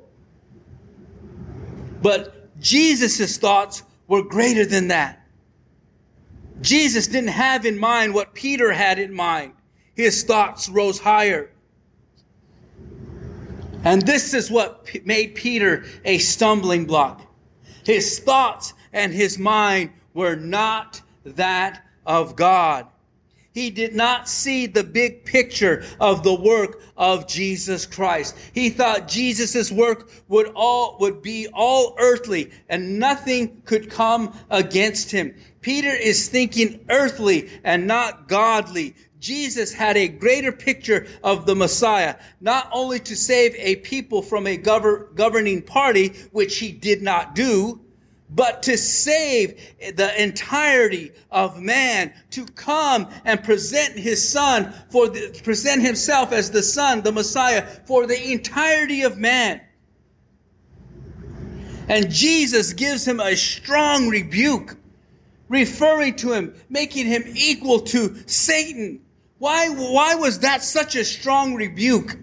But 2.02 2.60
Jesus' 2.60 3.38
thoughts 3.38 3.84
were 4.08 4.24
greater 4.24 4.66
than 4.66 4.88
that. 4.88 5.26
Jesus 6.62 7.08
didn't 7.08 7.30
have 7.30 7.66
in 7.66 7.78
mind 7.80 8.14
what 8.14 8.34
Peter 8.34 8.72
had 8.72 9.00
in 9.00 9.14
mind. 9.14 9.54
His 9.96 10.24
thoughts 10.24 10.68
rose 10.70 11.00
higher. 11.00 11.52
And 13.84 14.02
this 14.02 14.34
is 14.34 14.52
what 14.52 14.90
made 15.06 15.36
Peter 15.36 15.86
a 16.04 16.18
stumbling 16.18 16.86
block. 16.86 17.22
His 17.86 18.20
thoughts 18.20 18.74
and 18.92 19.14
his 19.14 19.38
mind 19.38 19.92
were 20.14 20.36
not 20.36 21.02
that 21.24 21.86
of 22.06 22.36
God. 22.36 22.88
He 23.60 23.70
did 23.70 23.94
not 23.94 24.30
see 24.30 24.68
the 24.68 24.86
big 24.86 25.26
picture 25.26 25.84
of 26.00 26.24
the 26.24 26.34
work 26.34 26.82
of 26.96 27.28
Jesus 27.28 27.86
Christ. 27.86 28.38
He 28.54 28.70
thought 28.70 29.10
Jesus' 29.10 29.70
work 29.70 30.10
would 30.30 30.48
all, 30.56 30.96
would 31.02 31.22
be 31.22 31.50
all 31.54 31.94
earthly 32.00 32.52
and 32.70 33.00
nothing 33.00 33.62
could 33.66 33.90
come 33.90 34.34
against 34.50 35.12
him. 35.12 35.36
Peter 35.60 35.94
is 35.94 36.30
thinking 36.30 36.86
earthly 36.90 37.50
and 37.66 37.86
not 37.86 38.30
godly. 38.30 38.96
Jesus 39.20 39.74
had 39.74 39.98
a 39.98 40.08
greater 40.08 40.54
picture 40.54 41.06
of 41.22 41.46
the 41.46 41.56
Messiah, 41.56 42.16
not 42.40 42.70
only 42.72 43.00
to 43.00 43.14
save 43.14 43.54
a 43.58 43.76
people 43.76 44.22
from 44.22 44.48
a 44.48 44.56
governing 44.56 45.62
party, 45.64 46.14
which 46.32 46.60
he 46.60 46.72
did 46.72 47.02
not 47.02 47.36
do, 47.36 47.82
but 48.30 48.62
to 48.64 48.78
save 48.78 49.60
the 49.96 50.22
entirety 50.22 51.12
of 51.32 51.60
man, 51.60 52.14
to 52.32 52.46
come 52.46 53.10
and 53.26 53.44
present 53.44 53.98
his 53.98 54.28
son 54.28 54.74
for 54.92 55.08
the, 55.08 55.40
present 55.44 55.82
himself 55.82 56.32
as 56.32 56.52
the 56.52 56.62
son, 56.62 57.02
the 57.02 57.12
Messiah, 57.12 57.66
for 57.86 58.06
the 58.06 58.32
entirety 58.32 59.02
of 59.02 59.18
man. 59.18 59.62
And 61.88 62.12
Jesus 62.12 62.74
gives 62.74 63.06
him 63.06 63.20
a 63.20 63.36
strong 63.36 64.10
rebuke, 64.10 64.78
referring 65.48 66.16
to 66.18 66.32
him, 66.32 66.54
making 66.70 67.08
him 67.08 67.24
equal 67.34 67.80
to 67.80 68.16
Satan. 68.28 69.02
Why, 69.40 69.70
why 69.70 70.14
was 70.14 70.40
that 70.40 70.62
such 70.62 70.96
a 70.96 71.04
strong 71.04 71.56
rebuke? 71.56 72.16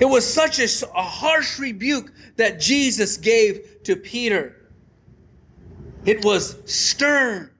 It 0.00 0.04
was 0.04 0.30
such 0.30 0.58
a, 0.58 0.68
a 0.94 1.02
harsh 1.02 1.58
rebuke 1.58 2.12
that 2.36 2.60
Jesus 2.60 3.16
gave 3.16 3.77
to 3.88 3.96
Peter. 3.96 4.54
It 6.04 6.22
was 6.22 6.56
stern. 6.70 7.50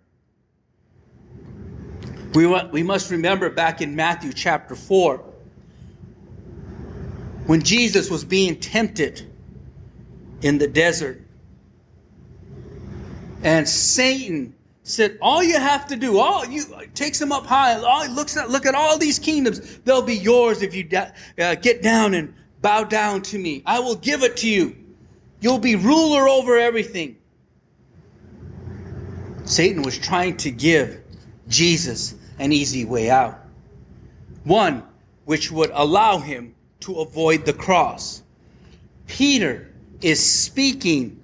We, 2.35 2.47
we 2.47 2.83
must 2.83 3.11
remember 3.11 3.49
back 3.49 3.81
in 3.81 3.97
Matthew 3.97 4.35
chapter 4.35 4.75
4 4.75 5.25
when 7.47 7.63
Jesus 7.63 8.11
was 8.11 8.25
being 8.27 8.61
tempted 8.61 9.27
in 10.43 10.59
the 10.59 10.69
desert. 10.69 11.23
And 13.43 13.67
Satan 13.67 14.55
said, 14.83 15.17
"All 15.23 15.43
you 15.43 15.59
have 15.59 15.87
to 15.87 15.97
do, 15.97 16.19
all 16.19 16.45
you 16.45 16.65
takes 16.95 17.19
him 17.19 17.33
up 17.33 17.47
high. 17.47 17.81
All 17.81 18.07
looks 18.11 18.37
at 18.37 18.51
look 18.51 18.67
at 18.67 18.75
all 18.75 18.99
these 18.99 19.19
kingdoms. 19.19 19.79
They'll 19.79 20.03
be 20.03 20.17
yours 20.17 20.61
if 20.61 20.75
you 20.75 20.87
uh, 21.39 21.55
get 21.55 21.83
down 21.83 22.13
and 22.13 22.35
bow 22.61 22.85
down 22.85 23.23
to 23.23 23.39
me. 23.39 23.63
I 23.65 23.81
will 23.81 23.97
give 23.97 24.23
it 24.23 24.37
to 24.39 24.51
you. 24.51 24.77
You'll 25.41 25.59
be 25.59 25.77
ruler 25.77 26.29
over 26.29 26.59
everything." 26.59 27.17
Satan 29.45 29.83
was 29.83 29.97
trying 29.97 30.37
to 30.39 30.51
give 30.51 31.01
Jesus 31.49 32.15
an 32.39 32.53
easy 32.53 32.85
way 32.85 33.11
out. 33.11 33.39
One 34.45 34.83
which 35.25 35.51
would 35.51 35.71
allow 35.73 36.19
him 36.19 36.55
to 36.81 37.01
avoid 37.01 37.45
the 37.45 37.53
cross. 37.53 38.23
Peter 39.07 39.73
is 40.01 40.25
speaking 40.25 41.21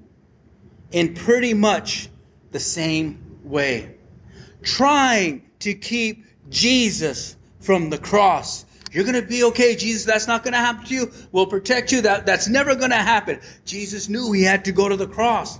in 0.92 1.14
pretty 1.14 1.54
much 1.54 2.08
the 2.50 2.60
same 2.60 3.18
way, 3.44 3.94
trying 4.62 5.42
to 5.60 5.74
keep 5.74 6.24
Jesus 6.50 7.36
from 7.60 7.90
the 7.90 7.98
cross. 7.98 8.64
You're 8.94 9.02
going 9.02 9.20
to 9.20 9.26
be 9.26 9.42
okay, 9.42 9.74
Jesus. 9.74 10.04
That's 10.04 10.28
not 10.28 10.44
going 10.44 10.52
to 10.52 10.60
happen 10.60 10.86
to 10.86 10.94
you. 10.94 11.10
We'll 11.32 11.46
protect 11.46 11.90
you. 11.90 12.02
That, 12.02 12.26
that's 12.26 12.48
never 12.48 12.76
going 12.76 12.92
to 12.92 12.96
happen. 12.96 13.40
Jesus 13.64 14.08
knew 14.08 14.30
he 14.30 14.44
had 14.44 14.64
to 14.66 14.72
go 14.72 14.88
to 14.88 14.96
the 14.96 15.08
cross. 15.08 15.58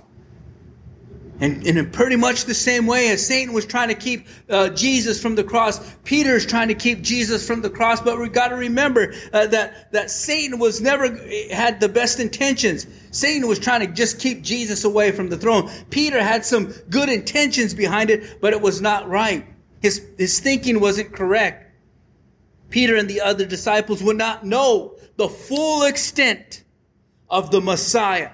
And, 1.41 1.67
and, 1.67 1.77
in 1.77 1.91
pretty 1.91 2.15
much 2.15 2.45
the 2.45 2.53
same 2.53 2.87
way 2.87 3.09
as 3.09 3.25
Satan 3.27 3.53
was 3.53 3.65
trying 3.65 3.89
to 3.89 3.93
keep 3.93 4.27
uh, 4.49 4.69
Jesus 4.69 5.21
from 5.21 5.35
the 5.35 5.43
cross, 5.43 5.81
Peter 6.05 6.33
is 6.37 6.45
trying 6.45 6.69
to 6.69 6.75
keep 6.75 7.01
Jesus 7.01 7.45
from 7.45 7.61
the 7.61 7.69
cross. 7.69 7.99
But 7.99 8.17
we 8.17 8.29
got 8.29 8.47
to 8.47 8.55
remember 8.55 9.13
uh, 9.33 9.47
that 9.47 9.91
that 9.91 10.09
Satan 10.11 10.57
was 10.57 10.79
never 10.79 11.09
had 11.51 11.81
the 11.81 11.89
best 11.89 12.21
intentions. 12.21 12.87
Satan 13.11 13.49
was 13.49 13.59
trying 13.59 13.81
to 13.81 13.87
just 13.87 14.21
keep 14.21 14.43
Jesus 14.43 14.85
away 14.85 15.11
from 15.11 15.27
the 15.27 15.35
throne. 15.35 15.69
Peter 15.89 16.23
had 16.23 16.45
some 16.45 16.67
good 16.89 17.09
intentions 17.09 17.73
behind 17.73 18.11
it, 18.11 18.39
but 18.39 18.53
it 18.53 18.61
was 18.61 18.79
not 18.79 19.09
right. 19.09 19.45
His 19.81 20.01
his 20.17 20.39
thinking 20.39 20.79
wasn't 20.79 21.11
correct. 21.11 21.64
Peter 22.75 22.97
and 22.97 23.09
the 23.09 23.21
other 23.21 23.45
disciples 23.45 24.03
would 24.03 24.17
not 24.17 24.45
know 24.45 24.97
the 25.15 25.29
full 25.29 25.83
extent 25.83 26.65
of 27.29 27.49
the 27.49 27.61
Messiah 27.61 28.31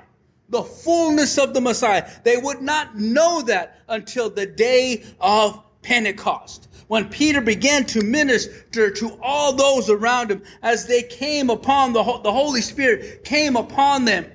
the 0.49 0.63
fullness 0.63 1.37
of 1.37 1.53
the 1.53 1.61
Messiah. 1.61 2.09
They 2.23 2.37
would 2.37 2.61
not 2.61 2.97
know 2.97 3.43
that 3.43 3.79
until 3.87 4.31
the 4.31 4.47
day 4.47 5.05
of 5.21 5.63
Pentecost. 5.83 6.67
When 6.87 7.07
Peter 7.07 7.39
began 7.39 7.85
to 7.85 8.03
minister 8.03 8.89
to 8.89 9.19
all 9.21 9.53
those 9.53 9.91
around 9.91 10.31
him 10.31 10.41
as 10.63 10.87
they 10.87 11.03
came 11.03 11.51
upon 11.51 11.93
the, 11.93 12.03
the 12.23 12.31
Holy 12.31 12.61
Spirit 12.61 13.23
came 13.23 13.55
upon 13.55 14.05
them. 14.05 14.25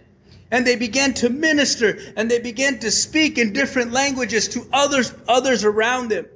And 0.52 0.64
they 0.64 0.76
began 0.76 1.14
to 1.14 1.28
minister 1.28 1.98
and 2.16 2.30
they 2.30 2.38
began 2.38 2.78
to 2.78 2.92
speak 2.92 3.38
in 3.38 3.52
different 3.52 3.92
languages 3.92 4.46
to 4.48 4.66
others, 4.72 5.12
others 5.28 5.64
around 5.64 6.08
them. 6.08 6.26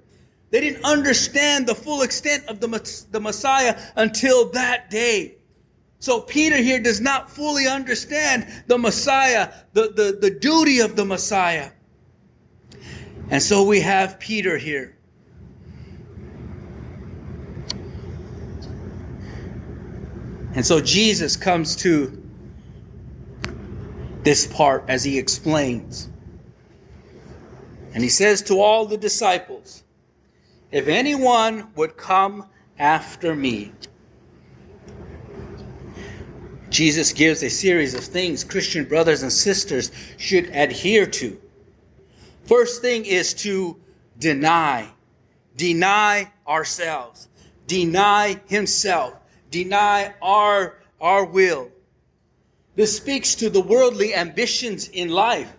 They 0.50 0.60
didn't 0.60 0.84
understand 0.84 1.66
the 1.66 1.74
full 1.74 2.02
extent 2.02 2.44
of 2.48 2.60
the, 2.60 3.06
the 3.10 3.20
Messiah 3.20 3.78
until 3.96 4.50
that 4.50 4.90
day. 4.90 5.36
So 6.00 6.22
Peter 6.22 6.56
here 6.56 6.80
does 6.80 7.00
not 7.00 7.30
fully 7.30 7.66
understand 7.68 8.46
the 8.66 8.78
Messiah, 8.78 9.52
the, 9.74 9.92
the, 9.92 10.18
the 10.20 10.30
duty 10.30 10.80
of 10.80 10.96
the 10.96 11.04
Messiah. 11.04 11.70
And 13.30 13.42
so 13.42 13.62
we 13.62 13.80
have 13.80 14.18
Peter 14.18 14.56
here. 14.58 14.96
And 20.54 20.66
so 20.66 20.80
Jesus 20.80 21.36
comes 21.36 21.76
to 21.76 22.20
this 24.24 24.46
part 24.48 24.84
as 24.88 25.04
he 25.04 25.16
explains. 25.16 26.08
And 27.94 28.02
he 28.02 28.08
says 28.08 28.42
to 28.42 28.60
all 28.60 28.84
the 28.86 28.96
disciples, 28.96 29.79
If 30.72 30.86
anyone 30.86 31.68
would 31.74 31.96
come 31.96 32.46
after 32.78 33.34
me, 33.34 33.72
Jesus 36.70 37.12
gives 37.12 37.42
a 37.42 37.50
series 37.50 37.94
of 37.94 38.04
things 38.04 38.44
Christian 38.44 38.84
brothers 38.84 39.22
and 39.22 39.32
sisters 39.32 39.90
should 40.16 40.46
adhere 40.54 41.06
to. 41.06 41.40
First 42.44 42.80
thing 42.80 43.04
is 43.04 43.34
to 43.34 43.76
deny. 44.18 44.88
Deny 45.56 46.30
ourselves. 46.46 47.28
Deny 47.66 48.40
himself. 48.46 49.14
Deny 49.50 50.14
our, 50.22 50.78
our 51.00 51.24
will. 51.24 51.70
This 52.76 52.96
speaks 52.96 53.34
to 53.36 53.50
the 53.50 53.60
worldly 53.60 54.14
ambitions 54.14 54.88
in 54.88 55.08
life. 55.08 55.52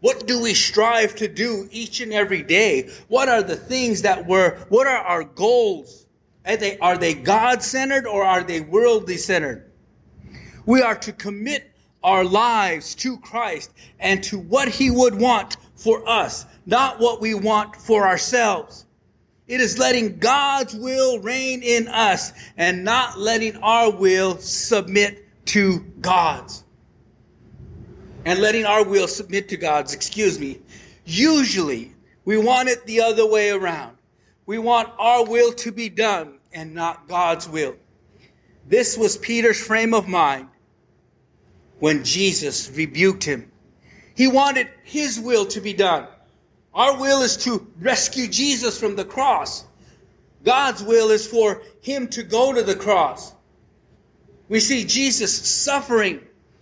What 0.00 0.26
do 0.26 0.40
we 0.40 0.54
strive 0.54 1.16
to 1.16 1.28
do 1.28 1.68
each 1.72 2.00
and 2.00 2.12
every 2.12 2.42
day? 2.42 2.90
What 3.08 3.28
are 3.28 3.42
the 3.42 3.56
things 3.56 4.02
that 4.02 4.26
we're, 4.26 4.56
what 4.68 4.86
are 4.86 4.98
our 4.98 5.24
goals? 5.24 6.06
Are 6.46 6.56
they, 6.56 6.78
are 6.78 6.96
they 6.96 7.14
God 7.14 7.62
centered 7.62 8.06
or 8.06 8.24
are 8.24 8.42
they 8.42 8.60
worldly 8.60 9.16
centered? 9.16 9.70
We 10.66 10.82
are 10.82 10.94
to 10.96 11.12
commit 11.12 11.70
our 12.04 12.24
lives 12.24 12.94
to 12.96 13.18
Christ 13.18 13.72
and 13.98 14.22
to 14.24 14.38
what 14.38 14.68
He 14.68 14.90
would 14.90 15.14
want 15.14 15.56
for 15.74 16.08
us, 16.08 16.46
not 16.66 17.00
what 17.00 17.20
we 17.20 17.34
want 17.34 17.74
for 17.74 18.06
ourselves. 18.06 18.86
It 19.48 19.60
is 19.60 19.78
letting 19.78 20.18
God's 20.18 20.74
will 20.74 21.18
reign 21.20 21.62
in 21.62 21.88
us 21.88 22.32
and 22.56 22.84
not 22.84 23.18
letting 23.18 23.56
our 23.56 23.90
will 23.90 24.36
submit 24.38 25.26
to 25.46 25.80
God's. 26.00 26.64
And 28.24 28.40
letting 28.40 28.64
our 28.64 28.84
will 28.84 29.08
submit 29.08 29.48
to 29.50 29.56
God's, 29.56 29.94
excuse 29.94 30.38
me. 30.38 30.60
Usually, 31.04 31.94
we 32.24 32.36
want 32.36 32.68
it 32.68 32.84
the 32.84 33.00
other 33.00 33.26
way 33.26 33.50
around. 33.50 33.96
We 34.44 34.58
want 34.58 34.90
our 34.98 35.24
will 35.24 35.52
to 35.54 35.72
be 35.72 35.88
done 35.88 36.38
and 36.52 36.74
not 36.74 37.08
God's 37.08 37.48
will. 37.48 37.76
This 38.66 38.98
was 38.98 39.16
Peter's 39.16 39.60
frame 39.64 39.94
of 39.94 40.08
mind 40.08 40.48
when 41.78 42.04
Jesus 42.04 42.70
rebuked 42.74 43.24
him. 43.24 43.50
He 44.14 44.28
wanted 44.28 44.68
his 44.84 45.18
will 45.18 45.46
to 45.46 45.60
be 45.60 45.72
done. 45.72 46.06
Our 46.74 46.98
will 47.00 47.22
is 47.22 47.36
to 47.38 47.66
rescue 47.80 48.28
Jesus 48.28 48.78
from 48.78 48.96
the 48.96 49.04
cross. 49.04 49.64
God's 50.44 50.82
will 50.82 51.10
is 51.10 51.26
for 51.26 51.62
him 51.80 52.08
to 52.08 52.22
go 52.22 52.52
to 52.52 52.62
the 52.62 52.74
cross. 52.74 53.34
We 54.48 54.60
see 54.60 54.84
Jesus 54.84 55.34
suffering 55.34 56.20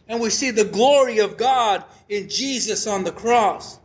and 0.08 0.20
we 0.20 0.30
see 0.30 0.50
the 0.50 0.64
glory 0.64 1.18
of 1.18 1.36
God 1.36 1.84
in 2.08 2.28
Jesus 2.28 2.86
on 2.86 3.04
the 3.04 3.12
cross. 3.12 3.78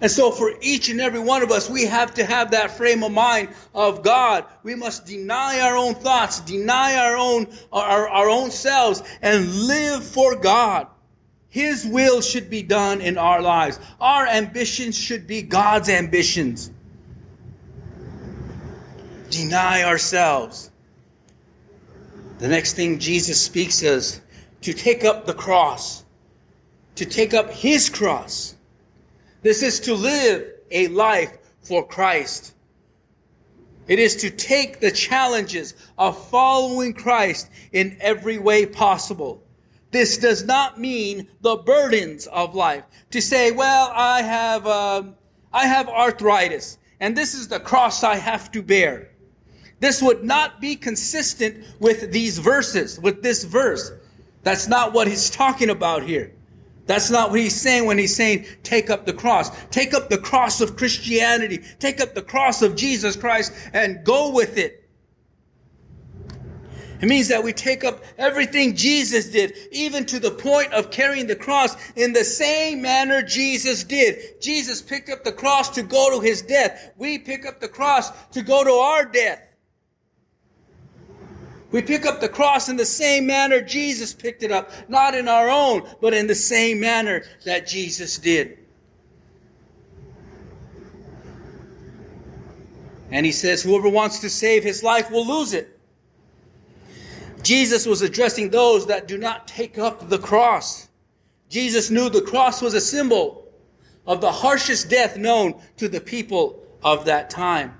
And 0.00 0.10
so, 0.10 0.30
for 0.30 0.52
each 0.60 0.88
and 0.88 1.00
every 1.00 1.20
one 1.20 1.42
of 1.42 1.50
us, 1.50 1.70
we 1.70 1.84
have 1.84 2.12
to 2.14 2.24
have 2.24 2.50
that 2.50 2.76
frame 2.76 3.02
of 3.04 3.12
mind 3.12 3.48
of 3.74 4.02
God. 4.02 4.44
We 4.62 4.74
must 4.74 5.06
deny 5.06 5.60
our 5.60 5.76
own 5.76 5.94
thoughts, 5.94 6.40
deny 6.40 6.96
our 6.96 7.16
own, 7.16 7.46
our, 7.72 8.08
our 8.08 8.28
own 8.28 8.50
selves, 8.50 9.02
and 9.22 9.48
live 9.66 10.04
for 10.04 10.36
God. 10.36 10.88
His 11.48 11.86
will 11.86 12.20
should 12.20 12.50
be 12.50 12.62
done 12.62 13.00
in 13.00 13.16
our 13.16 13.40
lives. 13.40 13.78
Our 14.00 14.26
ambitions 14.26 14.98
should 14.98 15.28
be 15.28 15.40
God's 15.40 15.88
ambitions. 15.88 16.72
Deny 19.30 19.84
ourselves. 19.84 20.72
The 22.38 22.48
next 22.48 22.74
thing 22.74 22.98
Jesus 22.98 23.40
speaks 23.40 23.82
is 23.82 24.20
to 24.64 24.72
take 24.72 25.04
up 25.04 25.26
the 25.26 25.34
cross, 25.34 26.04
to 26.94 27.04
take 27.04 27.34
up 27.34 27.50
His 27.50 27.90
cross. 27.90 28.54
This 29.42 29.62
is 29.62 29.78
to 29.80 29.94
live 29.94 30.50
a 30.70 30.88
life 30.88 31.36
for 31.60 31.86
Christ. 31.86 32.54
It 33.88 33.98
is 33.98 34.16
to 34.16 34.30
take 34.30 34.80
the 34.80 34.90
challenges 34.90 35.74
of 35.98 36.16
following 36.30 36.94
Christ 36.94 37.50
in 37.72 37.98
every 38.00 38.38
way 38.38 38.64
possible. 38.64 39.42
This 39.90 40.16
does 40.16 40.44
not 40.44 40.80
mean 40.80 41.28
the 41.42 41.56
burdens 41.56 42.26
of 42.28 42.54
life. 42.54 42.84
To 43.10 43.20
say, 43.20 43.50
well, 43.50 43.92
I 43.94 44.22
have, 44.22 44.66
um, 44.66 45.14
I 45.52 45.66
have 45.66 45.90
arthritis, 45.90 46.78
and 47.00 47.14
this 47.14 47.34
is 47.34 47.48
the 47.48 47.60
cross 47.60 48.02
I 48.02 48.16
have 48.16 48.50
to 48.52 48.62
bear. 48.62 49.10
This 49.80 50.00
would 50.00 50.24
not 50.24 50.58
be 50.58 50.74
consistent 50.74 51.66
with 51.80 52.10
these 52.12 52.38
verses, 52.38 52.98
with 52.98 53.22
this 53.22 53.44
verse. 53.44 53.92
That's 54.44 54.68
not 54.68 54.92
what 54.92 55.08
he's 55.08 55.30
talking 55.30 55.70
about 55.70 56.04
here. 56.04 56.32
That's 56.86 57.10
not 57.10 57.30
what 57.30 57.40
he's 57.40 57.58
saying 57.58 57.86
when 57.86 57.96
he's 57.96 58.14
saying, 58.14 58.44
take 58.62 58.90
up 58.90 59.06
the 59.06 59.12
cross. 59.12 59.50
Take 59.70 59.94
up 59.94 60.10
the 60.10 60.18
cross 60.18 60.60
of 60.60 60.76
Christianity. 60.76 61.60
Take 61.78 62.00
up 62.00 62.14
the 62.14 62.22
cross 62.22 62.60
of 62.60 62.76
Jesus 62.76 63.16
Christ 63.16 63.52
and 63.72 64.04
go 64.04 64.30
with 64.30 64.58
it. 64.58 64.82
It 67.00 67.06
means 67.06 67.28
that 67.28 67.42
we 67.42 67.52
take 67.52 67.84
up 67.84 68.02
everything 68.18 68.76
Jesus 68.76 69.28
did, 69.28 69.54
even 69.72 70.06
to 70.06 70.20
the 70.20 70.30
point 70.30 70.72
of 70.72 70.90
carrying 70.90 71.26
the 71.26 71.36
cross 71.36 71.76
in 71.96 72.12
the 72.12 72.24
same 72.24 72.80
manner 72.80 73.20
Jesus 73.22 73.82
did. 73.82 74.40
Jesus 74.40 74.80
picked 74.80 75.10
up 75.10 75.24
the 75.24 75.32
cross 75.32 75.70
to 75.70 75.82
go 75.82 76.10
to 76.10 76.24
his 76.24 76.40
death. 76.42 76.92
We 76.96 77.18
pick 77.18 77.46
up 77.46 77.60
the 77.60 77.68
cross 77.68 78.10
to 78.28 78.42
go 78.42 78.62
to 78.62 78.70
our 78.70 79.04
death. 79.04 79.40
We 81.74 81.82
pick 81.82 82.06
up 82.06 82.20
the 82.20 82.28
cross 82.28 82.68
in 82.68 82.76
the 82.76 82.84
same 82.84 83.26
manner 83.26 83.60
Jesus 83.60 84.14
picked 84.14 84.44
it 84.44 84.52
up, 84.52 84.70
not 84.88 85.12
in 85.12 85.26
our 85.26 85.48
own, 85.48 85.82
but 86.00 86.14
in 86.14 86.28
the 86.28 86.34
same 86.36 86.78
manner 86.78 87.24
that 87.44 87.66
Jesus 87.66 88.16
did. 88.16 88.58
And 93.10 93.26
he 93.26 93.32
says, 93.32 93.60
Whoever 93.60 93.88
wants 93.88 94.20
to 94.20 94.30
save 94.30 94.62
his 94.62 94.84
life 94.84 95.10
will 95.10 95.26
lose 95.26 95.52
it. 95.52 95.76
Jesus 97.42 97.86
was 97.86 98.02
addressing 98.02 98.50
those 98.50 98.86
that 98.86 99.08
do 99.08 99.18
not 99.18 99.48
take 99.48 99.76
up 99.76 100.08
the 100.08 100.18
cross. 100.20 100.86
Jesus 101.48 101.90
knew 101.90 102.08
the 102.08 102.22
cross 102.22 102.62
was 102.62 102.74
a 102.74 102.80
symbol 102.80 103.48
of 104.06 104.20
the 104.20 104.30
harshest 104.30 104.90
death 104.90 105.16
known 105.16 105.60
to 105.78 105.88
the 105.88 106.00
people 106.00 106.64
of 106.84 107.04
that 107.06 107.30
time. 107.30 107.74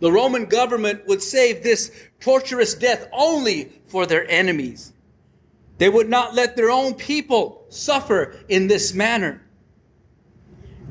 The 0.00 0.10
Roman 0.10 0.46
government 0.46 1.06
would 1.06 1.22
save 1.22 1.62
this 1.62 1.92
torturous 2.20 2.74
death 2.74 3.06
only 3.12 3.70
for 3.86 4.06
their 4.06 4.28
enemies. 4.30 4.92
They 5.78 5.88
would 5.88 6.08
not 6.08 6.34
let 6.34 6.56
their 6.56 6.70
own 6.70 6.94
people 6.94 7.64
suffer 7.68 8.38
in 8.48 8.66
this 8.66 8.92
manner. 8.92 9.42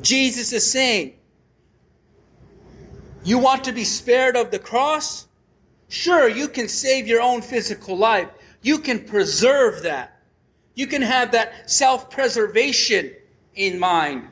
Jesus 0.01 0.53
is 0.53 0.71
saying, 0.71 1.13
You 3.23 3.39
want 3.39 3.63
to 3.65 3.71
be 3.71 3.83
spared 3.83 4.35
of 4.35 4.51
the 4.51 4.59
cross? 4.59 5.27
Sure, 5.89 6.27
you 6.29 6.47
can 6.47 6.67
save 6.67 7.07
your 7.07 7.21
own 7.21 7.41
physical 7.41 7.97
life. 7.97 8.29
You 8.61 8.77
can 8.79 9.03
preserve 9.03 9.83
that. 9.83 10.19
You 10.75 10.85
can 10.87 11.01
have 11.01 11.31
that 11.31 11.69
self 11.69 12.09
preservation 12.11 13.11
in 13.55 13.79
mind. 13.79 14.27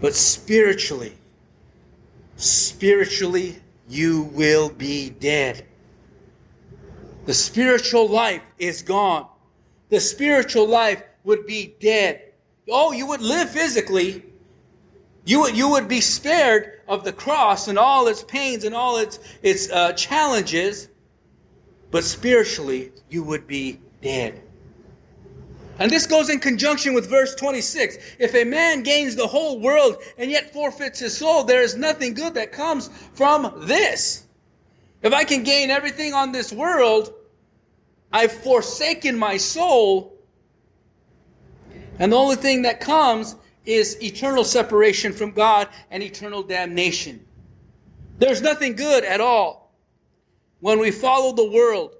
But 0.00 0.14
spiritually, 0.14 1.14
spiritually, 2.36 3.56
you 3.88 4.24
will 4.32 4.68
be 4.68 5.10
dead. 5.10 5.66
The 7.26 7.34
spiritual 7.34 8.08
life 8.08 8.42
is 8.58 8.82
gone. 8.82 9.28
The 9.88 10.00
spiritual 10.00 10.66
life 10.66 11.02
would 11.24 11.46
be 11.46 11.74
dead. 11.80 12.32
Oh, 12.68 12.92
you 12.92 13.06
would 13.06 13.20
live 13.20 13.50
physically. 13.50 14.24
You 15.24 15.40
would, 15.40 15.56
you 15.56 15.68
would 15.70 15.88
be 15.88 16.00
spared 16.00 16.80
of 16.86 17.04
the 17.04 17.12
cross 17.12 17.68
and 17.68 17.78
all 17.78 18.08
its 18.08 18.22
pains 18.22 18.64
and 18.64 18.74
all 18.74 18.98
its, 18.98 19.18
its 19.42 19.70
uh, 19.70 19.92
challenges, 19.92 20.88
but 21.90 22.04
spiritually, 22.04 22.92
you 23.08 23.22
would 23.22 23.46
be 23.46 23.80
dead. 24.02 24.42
And 25.78 25.90
this 25.90 26.06
goes 26.06 26.30
in 26.30 26.38
conjunction 26.38 26.94
with 26.94 27.10
verse 27.10 27.34
26. 27.34 27.98
If 28.18 28.34
a 28.34 28.44
man 28.44 28.82
gains 28.82 29.16
the 29.16 29.26
whole 29.26 29.58
world 29.58 29.96
and 30.18 30.30
yet 30.30 30.52
forfeits 30.52 31.00
his 31.00 31.16
soul, 31.16 31.44
there 31.44 31.62
is 31.62 31.76
nothing 31.76 32.14
good 32.14 32.34
that 32.34 32.52
comes 32.52 32.90
from 33.14 33.52
this. 33.66 34.24
If 35.02 35.12
I 35.12 35.24
can 35.24 35.42
gain 35.42 35.70
everything 35.70 36.14
on 36.14 36.30
this 36.30 36.52
world, 36.52 37.12
I've 38.12 38.32
forsaken 38.32 39.18
my 39.18 39.36
soul. 39.36 40.16
And 41.98 42.12
the 42.12 42.16
only 42.16 42.36
thing 42.36 42.62
that 42.62 42.80
comes 42.80 43.34
is 43.66 44.00
eternal 44.02 44.44
separation 44.44 45.12
from 45.12 45.32
God 45.32 45.68
and 45.90 46.02
eternal 46.02 46.42
damnation. 46.42 47.24
There's 48.18 48.42
nothing 48.42 48.76
good 48.76 49.04
at 49.04 49.20
all 49.20 49.74
when 50.60 50.78
we 50.78 50.92
follow 50.92 51.32
the 51.32 51.50
world 51.50 51.96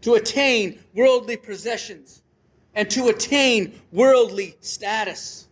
to 0.00 0.14
attain 0.14 0.80
worldly 0.92 1.36
possessions 1.36 2.22
and 2.74 2.90
to 2.90 3.08
attain 3.08 3.80
worldly 3.92 4.56
status. 4.60 5.48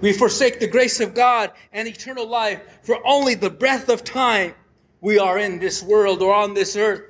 We 0.00 0.12
forsake 0.12 0.60
the 0.60 0.68
grace 0.68 1.00
of 1.00 1.14
God 1.14 1.52
and 1.72 1.88
eternal 1.88 2.28
life 2.28 2.60
for 2.82 2.98
only 3.06 3.34
the 3.34 3.50
breath 3.50 3.88
of 3.88 4.04
time 4.04 4.54
we 5.00 5.18
are 5.18 5.38
in 5.38 5.58
this 5.58 5.82
world 5.82 6.22
or 6.22 6.34
on 6.34 6.54
this 6.54 6.76
earth. 6.76 7.02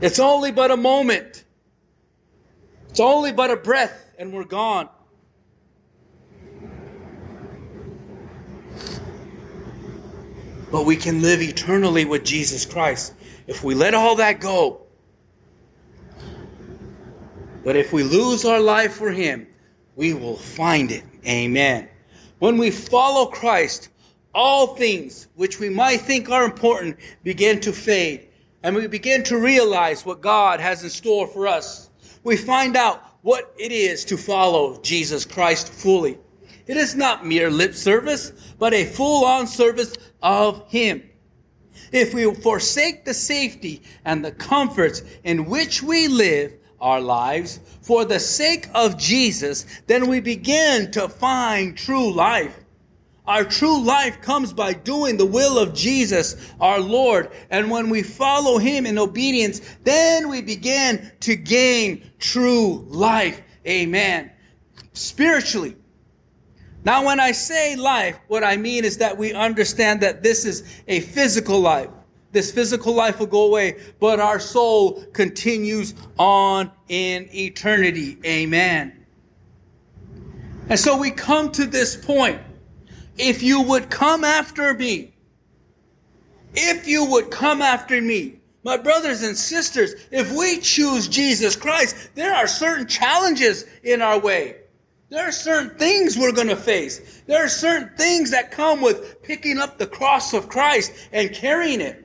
It's 0.00 0.18
only 0.18 0.50
but 0.50 0.70
a 0.70 0.76
moment. 0.76 1.44
It's 2.90 3.00
only 3.00 3.32
but 3.32 3.50
a 3.50 3.56
breath 3.56 4.10
and 4.18 4.32
we're 4.32 4.44
gone. 4.44 4.88
But 10.70 10.86
we 10.86 10.96
can 10.96 11.22
live 11.22 11.40
eternally 11.40 12.04
with 12.04 12.24
Jesus 12.24 12.64
Christ 12.64 13.14
if 13.46 13.62
we 13.62 13.74
let 13.74 13.94
all 13.94 14.16
that 14.16 14.40
go 14.40 14.81
but 17.64 17.76
if 17.76 17.92
we 17.92 18.02
lose 18.02 18.44
our 18.44 18.60
life 18.60 18.94
for 18.94 19.10
Him, 19.10 19.46
we 19.96 20.14
will 20.14 20.36
find 20.36 20.90
it. 20.90 21.04
Amen. 21.26 21.88
When 22.38 22.58
we 22.58 22.70
follow 22.70 23.26
Christ, 23.26 23.90
all 24.34 24.74
things 24.74 25.28
which 25.34 25.60
we 25.60 25.68
might 25.68 26.00
think 26.00 26.30
are 26.30 26.44
important 26.44 26.96
begin 27.22 27.60
to 27.60 27.72
fade, 27.72 28.28
and 28.62 28.74
we 28.74 28.86
begin 28.86 29.22
to 29.24 29.38
realize 29.38 30.06
what 30.06 30.20
God 30.20 30.60
has 30.60 30.82
in 30.82 30.90
store 30.90 31.26
for 31.26 31.46
us. 31.46 31.90
We 32.24 32.36
find 32.36 32.76
out 32.76 33.02
what 33.22 33.54
it 33.58 33.72
is 33.72 34.04
to 34.06 34.16
follow 34.16 34.80
Jesus 34.82 35.24
Christ 35.24 35.72
fully. 35.72 36.18
It 36.66 36.76
is 36.76 36.94
not 36.94 37.26
mere 37.26 37.50
lip 37.50 37.74
service, 37.74 38.32
but 38.58 38.72
a 38.72 38.84
full 38.84 39.24
on 39.24 39.46
service 39.46 39.94
of 40.22 40.68
Him. 40.70 41.02
If 41.90 42.14
we 42.14 42.32
forsake 42.34 43.04
the 43.04 43.14
safety 43.14 43.82
and 44.04 44.24
the 44.24 44.32
comforts 44.32 45.02
in 45.24 45.46
which 45.46 45.82
we 45.82 46.08
live, 46.08 46.54
our 46.82 47.00
lives 47.00 47.60
for 47.80 48.04
the 48.04 48.20
sake 48.20 48.68
of 48.74 48.98
Jesus, 48.98 49.64
then 49.86 50.08
we 50.08 50.20
begin 50.20 50.90
to 50.90 51.08
find 51.08 51.78
true 51.78 52.12
life. 52.12 52.58
Our 53.24 53.44
true 53.44 53.80
life 53.80 54.20
comes 54.20 54.52
by 54.52 54.72
doing 54.72 55.16
the 55.16 55.24
will 55.24 55.56
of 55.56 55.74
Jesus, 55.74 56.52
our 56.60 56.80
Lord. 56.80 57.30
And 57.50 57.70
when 57.70 57.88
we 57.88 58.02
follow 58.02 58.58
Him 58.58 58.84
in 58.84 58.98
obedience, 58.98 59.60
then 59.84 60.28
we 60.28 60.42
begin 60.42 61.12
to 61.20 61.36
gain 61.36 62.10
true 62.18 62.84
life. 62.88 63.40
Amen. 63.66 64.32
Spiritually. 64.92 65.76
Now, 66.84 67.06
when 67.06 67.20
I 67.20 67.30
say 67.30 67.76
life, 67.76 68.18
what 68.26 68.42
I 68.42 68.56
mean 68.56 68.84
is 68.84 68.98
that 68.98 69.16
we 69.16 69.32
understand 69.32 70.00
that 70.00 70.24
this 70.24 70.44
is 70.44 70.64
a 70.88 70.98
physical 70.98 71.60
life. 71.60 71.90
This 72.32 72.50
physical 72.50 72.94
life 72.94 73.18
will 73.18 73.26
go 73.26 73.44
away, 73.44 73.78
but 74.00 74.18
our 74.18 74.40
soul 74.40 75.04
continues 75.12 75.94
on 76.18 76.70
in 76.88 77.28
eternity. 77.34 78.18
Amen. 78.24 79.04
And 80.68 80.78
so 80.78 80.96
we 80.96 81.10
come 81.10 81.52
to 81.52 81.66
this 81.66 81.94
point. 81.94 82.40
If 83.18 83.42
you 83.42 83.60
would 83.60 83.90
come 83.90 84.24
after 84.24 84.72
me, 84.72 85.12
if 86.54 86.86
you 86.86 87.04
would 87.04 87.30
come 87.30 87.60
after 87.60 88.00
me, 88.00 88.40
my 88.64 88.76
brothers 88.76 89.22
and 89.22 89.36
sisters, 89.36 89.94
if 90.10 90.32
we 90.32 90.58
choose 90.60 91.08
Jesus 91.08 91.56
Christ, 91.56 92.10
there 92.14 92.32
are 92.32 92.46
certain 92.46 92.86
challenges 92.86 93.66
in 93.82 94.00
our 94.00 94.18
way. 94.18 94.56
There 95.10 95.28
are 95.28 95.32
certain 95.32 95.76
things 95.78 96.16
we're 96.16 96.32
going 96.32 96.48
to 96.48 96.56
face. 96.56 97.22
There 97.26 97.44
are 97.44 97.48
certain 97.48 97.90
things 97.96 98.30
that 98.30 98.50
come 98.50 98.80
with 98.80 99.22
picking 99.22 99.58
up 99.58 99.76
the 99.76 99.86
cross 99.86 100.32
of 100.32 100.48
Christ 100.48 100.92
and 101.12 101.34
carrying 101.34 101.82
it. 101.82 102.02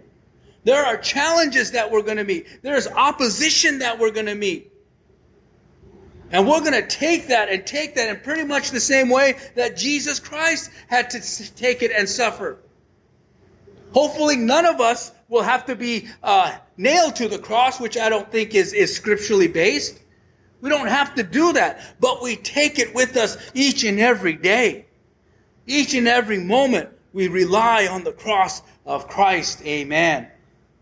There 0.67 0.85
are 0.85 0.97
challenges 0.97 1.71
that 1.71 1.89
we're 1.89 2.01
going 2.01 2.17
to 2.17 2.25
meet. 2.25 2.61
There's 2.61 2.89
opposition 2.89 3.79
that 3.79 3.97
we're 3.97 4.11
going 4.11 4.25
to 4.25 4.35
meet. 4.35 4.69
And 6.29 6.45
we're 6.45 6.59
going 6.59 6.73
to 6.73 6.85
take 6.85 7.27
that 7.27 7.47
and 7.47 7.65
take 7.65 7.95
that 7.95 8.09
in 8.09 8.19
pretty 8.19 8.43
much 8.43 8.71
the 8.71 8.81
same 8.81 9.07
way 9.07 9.37
that 9.55 9.77
Jesus 9.77 10.19
Christ 10.19 10.69
had 10.87 11.09
to 11.11 11.55
take 11.55 11.83
it 11.83 11.91
and 11.91 12.09
suffer. 12.09 12.57
Hopefully, 13.93 14.35
none 14.35 14.65
of 14.65 14.81
us 14.81 15.13
will 15.29 15.41
have 15.41 15.65
to 15.67 15.75
be 15.77 16.09
uh, 16.21 16.57
nailed 16.75 17.15
to 17.15 17.29
the 17.29 17.39
cross, 17.39 17.79
which 17.79 17.97
I 17.97 18.09
don't 18.09 18.29
think 18.29 18.53
is, 18.53 18.73
is 18.73 18.93
scripturally 18.93 19.47
based. 19.47 20.01
We 20.59 20.69
don't 20.69 20.89
have 20.89 21.15
to 21.15 21.23
do 21.23 21.53
that, 21.53 21.95
but 22.01 22.21
we 22.21 22.35
take 22.35 22.77
it 22.77 22.93
with 22.93 23.15
us 23.15 23.37
each 23.53 23.85
and 23.85 24.01
every 24.01 24.33
day. 24.33 24.85
Each 25.65 25.93
and 25.93 26.09
every 26.09 26.39
moment, 26.39 26.89
we 27.13 27.29
rely 27.29 27.87
on 27.87 28.03
the 28.03 28.11
cross 28.11 28.63
of 28.85 29.07
Christ. 29.07 29.61
Amen. 29.65 30.27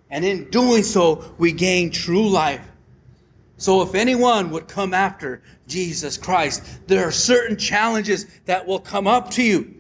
And 0.10 0.24
in 0.24 0.50
doing 0.50 0.84
so, 0.84 1.34
we 1.38 1.52
gain 1.52 1.92
true 1.92 2.30
life. 2.30 2.66
So 3.58 3.82
if 3.82 3.96
anyone 3.96 4.52
would 4.52 4.68
come 4.68 4.94
after 4.94 5.42
Jesus 5.68 6.18
Christ, 6.18 6.88
there 6.88 7.08
are 7.08 7.12
certain 7.12 7.58
challenges 7.58 8.26
that 8.46 8.66
will 8.66 8.80
come 8.80 9.08
up 9.08 9.32
to 9.32 9.44
you. 9.44 9.74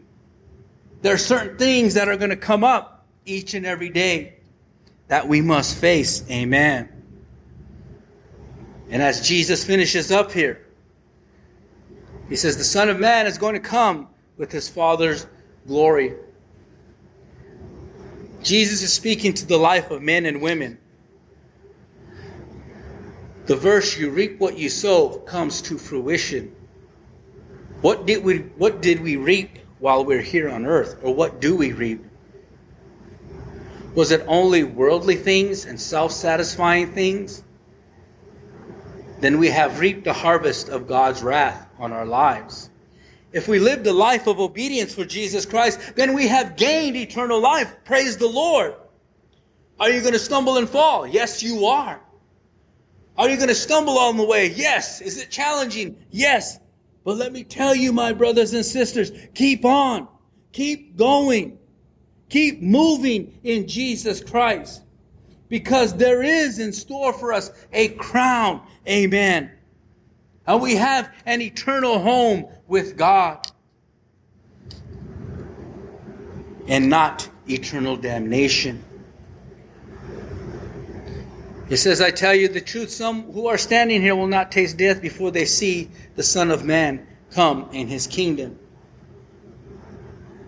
There 1.01 1.13
are 1.13 1.19
certain 1.19 1.57
things 1.57 1.93
that 1.93 2.07
are 2.07 2.17
going 2.17 2.29
to 2.29 2.37
come 2.37 2.63
up 2.63 3.05
each 3.25 3.53
and 3.53 3.65
every 3.65 3.89
day 3.89 4.35
that 5.07 5.27
we 5.27 5.41
must 5.41 5.77
face. 5.77 6.29
Amen. 6.31 6.89
And 8.89 9.01
as 9.01 9.27
Jesus 9.27 9.63
finishes 9.63 10.11
up 10.11 10.31
here, 10.31 10.65
he 12.29 12.35
says, 12.35 12.57
The 12.57 12.63
Son 12.63 12.89
of 12.89 12.99
Man 12.99 13.27
is 13.27 13.37
going 13.37 13.53
to 13.53 13.59
come 13.59 14.07
with 14.37 14.51
his 14.51 14.69
Father's 14.69 15.27
glory. 15.67 16.15
Jesus 18.45 18.83
is 18.83 18.93
speaking 18.93 19.33
to 19.33 19.45
the 19.47 19.57
life 19.57 19.89
of 19.89 20.03
men 20.03 20.27
and 20.27 20.39
women. 20.39 20.77
The 23.47 23.55
verse, 23.55 23.97
you 23.97 24.11
reap 24.11 24.39
what 24.39 24.55
you 24.55 24.69
sow, 24.69 25.17
comes 25.19 25.63
to 25.63 25.79
fruition. 25.79 26.55
What 27.81 28.05
did 28.05 28.23
we, 28.23 28.37
what 28.57 28.83
did 28.83 29.01
we 29.01 29.17
reap 29.17 29.57
while 29.79 30.05
we're 30.05 30.21
here 30.21 30.47
on 30.47 30.67
earth? 30.67 30.99
Or 31.01 31.13
what 31.13 31.41
do 31.41 31.55
we 31.55 31.71
reap? 31.71 32.05
Was 33.95 34.11
it 34.11 34.23
only 34.27 34.63
worldly 34.63 35.15
things 35.15 35.65
and 35.65 35.81
self 35.81 36.11
satisfying 36.11 36.93
things? 36.93 37.43
Then 39.21 39.39
we 39.39 39.47
have 39.47 39.79
reaped 39.79 40.03
the 40.03 40.13
harvest 40.13 40.69
of 40.69 40.87
God's 40.87 41.23
wrath 41.23 41.67
on 41.79 41.91
our 41.91 42.05
lives. 42.05 42.69
If 43.35 43.49
we 43.49 43.59
lived 43.59 43.85
a 43.85 43.91
life 43.91 44.27
of 44.27 44.39
obedience 44.39 44.95
for 44.95 45.03
Jesus 45.03 45.45
Christ, 45.45 45.97
then 45.97 46.13
we 46.13 46.25
have 46.29 46.55
gained 46.55 46.95
eternal 46.95 47.41
life. 47.41 47.75
Praise 47.83 48.15
the 48.15 48.29
Lord. 48.29 48.75
Are 49.77 49.89
you 49.89 49.99
going 49.99 50.13
to 50.13 50.19
stumble 50.19 50.55
and 50.55 50.69
fall? 50.69 51.05
Yes, 51.05 51.43
you 51.43 51.65
are. 51.65 51.99
Are 53.17 53.29
you 53.29 53.35
going 53.35 53.49
to 53.49 53.55
stumble 53.55 53.99
on 53.99 54.15
the 54.15 54.23
way? 54.23 54.53
Yes. 54.55 55.01
Is 55.01 55.17
it 55.21 55.29
challenging? 55.31 55.97
Yes. 56.11 56.59
But 57.03 57.17
let 57.17 57.33
me 57.33 57.43
tell 57.43 57.75
you, 57.75 57.91
my 57.91 58.13
brothers 58.13 58.53
and 58.53 58.65
sisters, 58.65 59.11
keep 59.33 59.65
on. 59.65 60.07
Keep 60.53 60.95
going. 60.95 61.57
Keep 62.29 62.61
moving 62.61 63.37
in 63.43 63.67
Jesus 63.67 64.23
Christ. 64.23 64.83
Because 65.49 65.93
there 65.97 66.23
is 66.23 66.59
in 66.59 66.71
store 66.71 67.11
for 67.11 67.33
us 67.33 67.51
a 67.73 67.89
crown. 67.89 68.65
Amen. 68.87 69.51
And 70.47 70.61
we 70.61 70.75
have 70.75 71.11
an 71.25 71.41
eternal 71.41 71.99
home 71.99 72.47
with 72.67 72.97
God. 72.97 73.45
And 76.67 76.89
not 76.89 77.29
eternal 77.47 77.95
damnation. 77.95 78.83
It 81.67 81.77
says, 81.77 81.99
I 81.99 82.11
tell 82.11 82.35
you 82.35 82.47
the 82.47 82.61
truth, 82.61 82.91
some 82.91 83.31
who 83.31 83.47
are 83.47 83.57
standing 83.57 84.01
here 84.01 84.15
will 84.15 84.27
not 84.27 84.51
taste 84.51 84.77
death 84.77 85.01
before 85.01 85.31
they 85.31 85.45
see 85.45 85.89
the 86.15 86.21
Son 86.21 86.51
of 86.51 86.63
Man 86.63 87.07
come 87.31 87.69
in 87.71 87.87
his 87.87 88.05
kingdom. 88.05 88.59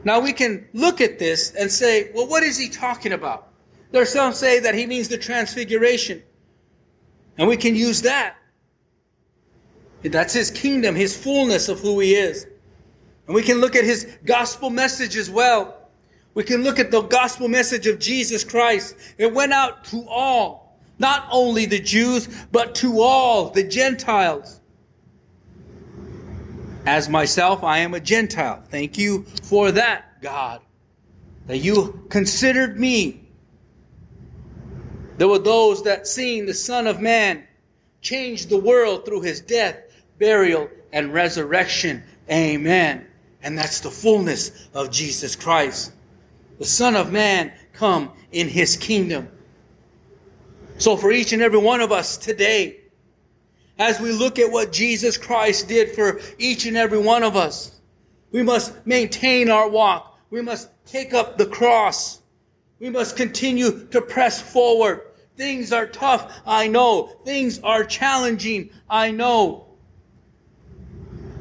Now 0.03 0.19
we 0.19 0.31
can 0.31 0.67
look 0.73 1.01
at 1.01 1.17
this 1.17 1.53
and 1.55 1.71
say, 1.71 2.11
well, 2.13 2.27
what 2.27 2.43
is 2.43 2.57
he 2.57 2.69
talking 2.69 3.13
about? 3.13 3.49
There 3.91 4.01
are 4.01 4.05
some 4.05 4.33
say 4.33 4.59
that 4.59 4.75
he 4.75 4.85
means 4.85 5.07
the 5.07 5.17
transfiguration. 5.17 6.21
And 7.37 7.47
we 7.47 7.57
can 7.57 7.75
use 7.75 8.03
that. 8.03 8.37
That's 10.11 10.33
his 10.33 10.51
kingdom, 10.51 10.95
his 10.95 11.15
fullness 11.15 11.69
of 11.69 11.79
who 11.79 11.99
he 11.99 12.15
is. 12.15 12.45
And 13.25 13.35
we 13.35 13.43
can 13.43 13.59
look 13.59 13.75
at 13.75 13.83
his 13.83 14.17
gospel 14.25 14.69
message 14.69 15.17
as 15.17 15.29
well. 15.29 15.89
We 16.33 16.43
can 16.43 16.63
look 16.63 16.79
at 16.79 16.91
the 16.91 17.01
gospel 17.01 17.47
message 17.47 17.87
of 17.87 17.99
Jesus 17.99 18.43
Christ. 18.43 18.95
It 19.17 19.33
went 19.33 19.53
out 19.53 19.83
to 19.85 20.07
all 20.07 20.67
not 20.99 21.27
only 21.31 21.65
the 21.65 21.79
Jews, 21.79 22.27
but 22.51 22.75
to 22.75 23.01
all 23.01 23.49
the 23.49 23.63
Gentiles. 23.63 24.59
As 26.85 27.09
myself, 27.09 27.63
I 27.63 27.79
am 27.79 27.93
a 27.93 27.99
Gentile. 27.99 28.63
Thank 28.69 28.97
you 28.97 29.23
for 29.43 29.71
that, 29.73 30.21
God, 30.21 30.61
that 31.47 31.57
you 31.57 32.05
considered 32.09 32.79
me. 32.79 33.29
There 35.17 35.27
were 35.27 35.39
those 35.39 35.83
that, 35.83 36.07
seeing 36.07 36.45
the 36.45 36.53
Son 36.53 36.87
of 36.87 37.01
Man 37.01 37.43
change 38.01 38.45
the 38.45 38.57
world 38.57 39.05
through 39.05 39.21
his 39.21 39.41
death, 39.41 39.77
burial, 40.19 40.69
and 40.91 41.13
resurrection. 41.13 42.03
Amen. 42.31 43.05
And 43.43 43.57
that's 43.57 43.79
the 43.79 43.91
fullness 43.91 44.69
of 44.73 44.91
Jesus 44.91 45.35
Christ. 45.35 45.93
The 46.59 46.65
Son 46.65 46.95
of 46.95 47.11
Man 47.11 47.51
come 47.73 48.11
in 48.31 48.47
his 48.47 48.75
kingdom. 48.75 49.29
So, 50.79 50.97
for 50.97 51.11
each 51.11 51.33
and 51.33 51.41
every 51.41 51.59
one 51.59 51.81
of 51.81 51.91
us 51.91 52.17
today, 52.17 52.81
as 53.79 53.99
we 53.99 54.11
look 54.11 54.39
at 54.39 54.51
what 54.51 54.71
Jesus 54.71 55.17
Christ 55.17 55.67
did 55.67 55.93
for 55.93 56.19
each 56.39 56.65
and 56.65 56.75
every 56.75 56.97
one 56.97 57.23
of 57.23 57.35
us, 57.35 57.79
we 58.31 58.43
must 58.43 58.85
maintain 58.85 59.49
our 59.49 59.69
walk. 59.69 60.19
We 60.29 60.41
must 60.41 60.69
take 60.85 61.13
up 61.13 61.37
the 61.37 61.45
cross. 61.45 62.21
We 62.79 62.89
must 62.89 63.15
continue 63.15 63.87
to 63.87 64.01
press 64.01 64.41
forward. 64.41 65.01
Things 65.35 65.71
are 65.71 65.87
tough, 65.87 66.41
I 66.45 66.67
know. 66.67 67.07
Things 67.23 67.59
are 67.59 67.83
challenging, 67.83 68.71
I 68.89 69.11
know. 69.11 69.66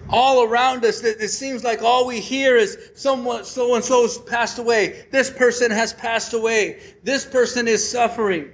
All 0.09 0.45
around 0.45 0.85
us, 0.85 1.03
it 1.03 1.29
seems 1.31 1.64
like 1.64 1.83
all 1.83 2.07
we 2.07 2.21
hear 2.21 2.57
is 2.57 2.90
someone, 2.95 3.45
so 3.45 3.75
and 3.75 3.85
so's 3.85 4.19
passed 4.19 4.59
away. 4.59 5.07
This 5.11 5.31
person 5.31 5.71
has 5.71 5.92
passed 5.92 6.33
away. 6.33 6.81
This 7.03 7.25
person 7.25 7.66
is 7.66 7.87
suffering. 7.88 8.53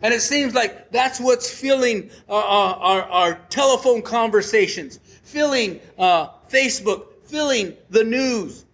And 0.00 0.12
it 0.12 0.20
seems 0.20 0.54
like 0.54 0.90
that's 0.90 1.20
what's 1.20 1.48
filling 1.48 2.10
our, 2.28 2.42
uh, 2.42 2.46
uh, 2.46 2.78
our, 2.78 3.02
our 3.02 3.34
telephone 3.50 4.02
conversations, 4.02 4.98
filling 5.22 5.80
uh, 5.98 6.28
Facebook, 6.48 7.06
filling 7.24 7.76
the 7.90 8.02
news. 8.02 8.64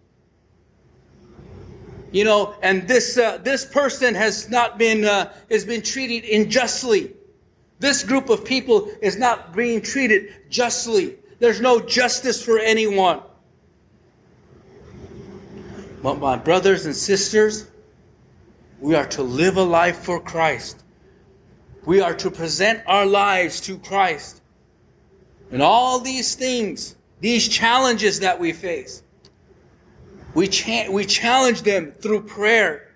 You 2.11 2.25
know, 2.25 2.55
and 2.63 2.89
this 2.89 3.19
uh, 3.19 3.37
this 3.39 3.67
person 3.67 4.15
has 4.15 4.49
not 4.49 4.79
been 4.79 5.05
uh, 5.05 5.31
has 5.51 5.67
been 5.67 5.83
treated 5.83 6.25
unjustly. 6.25 7.13
This 7.81 8.03
group 8.03 8.31
of 8.31 8.47
people 8.47 8.91
is 9.03 9.19
not 9.19 9.55
being 9.55 9.83
treated 9.83 10.33
justly. 10.49 11.17
There's 11.39 11.61
no 11.61 11.81
justice 11.81 12.43
for 12.43 12.59
anyone. 12.59 13.21
But 16.03 16.19
my 16.19 16.37
brothers 16.37 16.87
and 16.87 16.95
sisters, 16.95 17.69
we 18.81 18.95
are 18.95 19.07
to 19.07 19.23
live 19.23 19.57
a 19.57 19.63
life 19.63 19.99
for 19.99 20.21
Christ. 20.21 20.85
We 21.85 22.01
are 22.01 22.15
to 22.15 22.31
present 22.31 22.83
our 22.87 23.07
lives 23.07 23.61
to 23.63 23.79
Christ. 23.79 24.43
And 25.51 25.63
all 25.63 25.99
these 26.01 26.35
things, 26.35 26.97
these 27.21 27.49
challenges 27.49 28.21
that 28.21 28.39
we 28.39 28.53
face, 28.53 29.03
we, 30.35 30.47
cha- 30.47 30.91
we 30.91 31.05
challenge 31.05 31.63
them 31.63 31.93
through 31.93 32.23
prayer. 32.23 32.95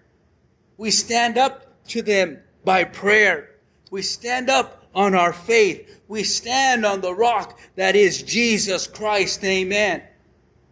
We 0.76 0.90
stand 0.90 1.38
up 1.38 1.84
to 1.88 2.02
them 2.02 2.38
by 2.64 2.84
prayer. 2.84 3.56
We 3.90 4.02
stand 4.02 4.50
up 4.50 4.81
on 4.94 5.14
our 5.14 5.32
faith. 5.32 6.00
We 6.08 6.24
stand 6.24 6.84
on 6.84 7.00
the 7.00 7.14
rock 7.14 7.58
that 7.76 7.96
is 7.96 8.22
Jesus 8.22 8.86
Christ. 8.86 9.42
Amen. 9.44 10.02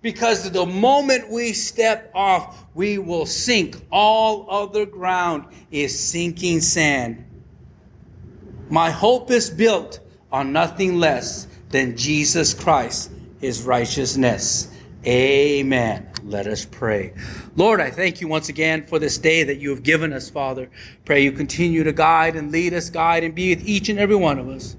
Because 0.03 0.51
the 0.51 0.67
moment 0.67 1.31
we 1.31 1.53
step 1.53 2.11
off, 2.15 2.65
we 2.75 2.99
will 2.99 3.27
sink. 3.27 3.77
All 3.91 4.47
other 4.51 4.87
ground 4.87 5.45
is 5.71 5.99
sinking 5.99 6.61
sand. 6.61 7.25
My 8.71 8.91
hope 8.91 9.31
is 9.31 9.51
built 9.51 10.01
on 10.33 10.53
nothing 10.53 10.99
less 10.99 11.49
than 11.71 11.97
Jesus 11.97 12.55
Christ, 12.55 13.11
his 13.41 13.63
righteousness. 13.63 14.69
Amen. 15.05 16.10
Let 16.31 16.47
us 16.47 16.65
pray. 16.65 17.13
Lord, 17.57 17.81
I 17.81 17.91
thank 17.91 18.21
you 18.21 18.29
once 18.29 18.49
again 18.49 18.87
for 18.87 19.01
this 19.01 19.19
day 19.19 19.43
that 19.43 19.59
you 19.59 19.71
have 19.71 19.83
given 19.83 20.13
us, 20.13 20.31
Father. 20.31 20.71
Pray 21.05 21.25
you 21.25 21.33
continue 21.33 21.83
to 21.83 21.93
guide 21.93 22.37
and 22.37 22.53
lead 22.53 22.73
us, 22.73 22.89
guide 22.89 23.25
and 23.25 23.35
be 23.35 23.53
with 23.53 23.67
each 23.67 23.89
and 23.89 23.99
every 23.99 24.15
one 24.15 24.39
of 24.39 24.49
us. 24.49 24.77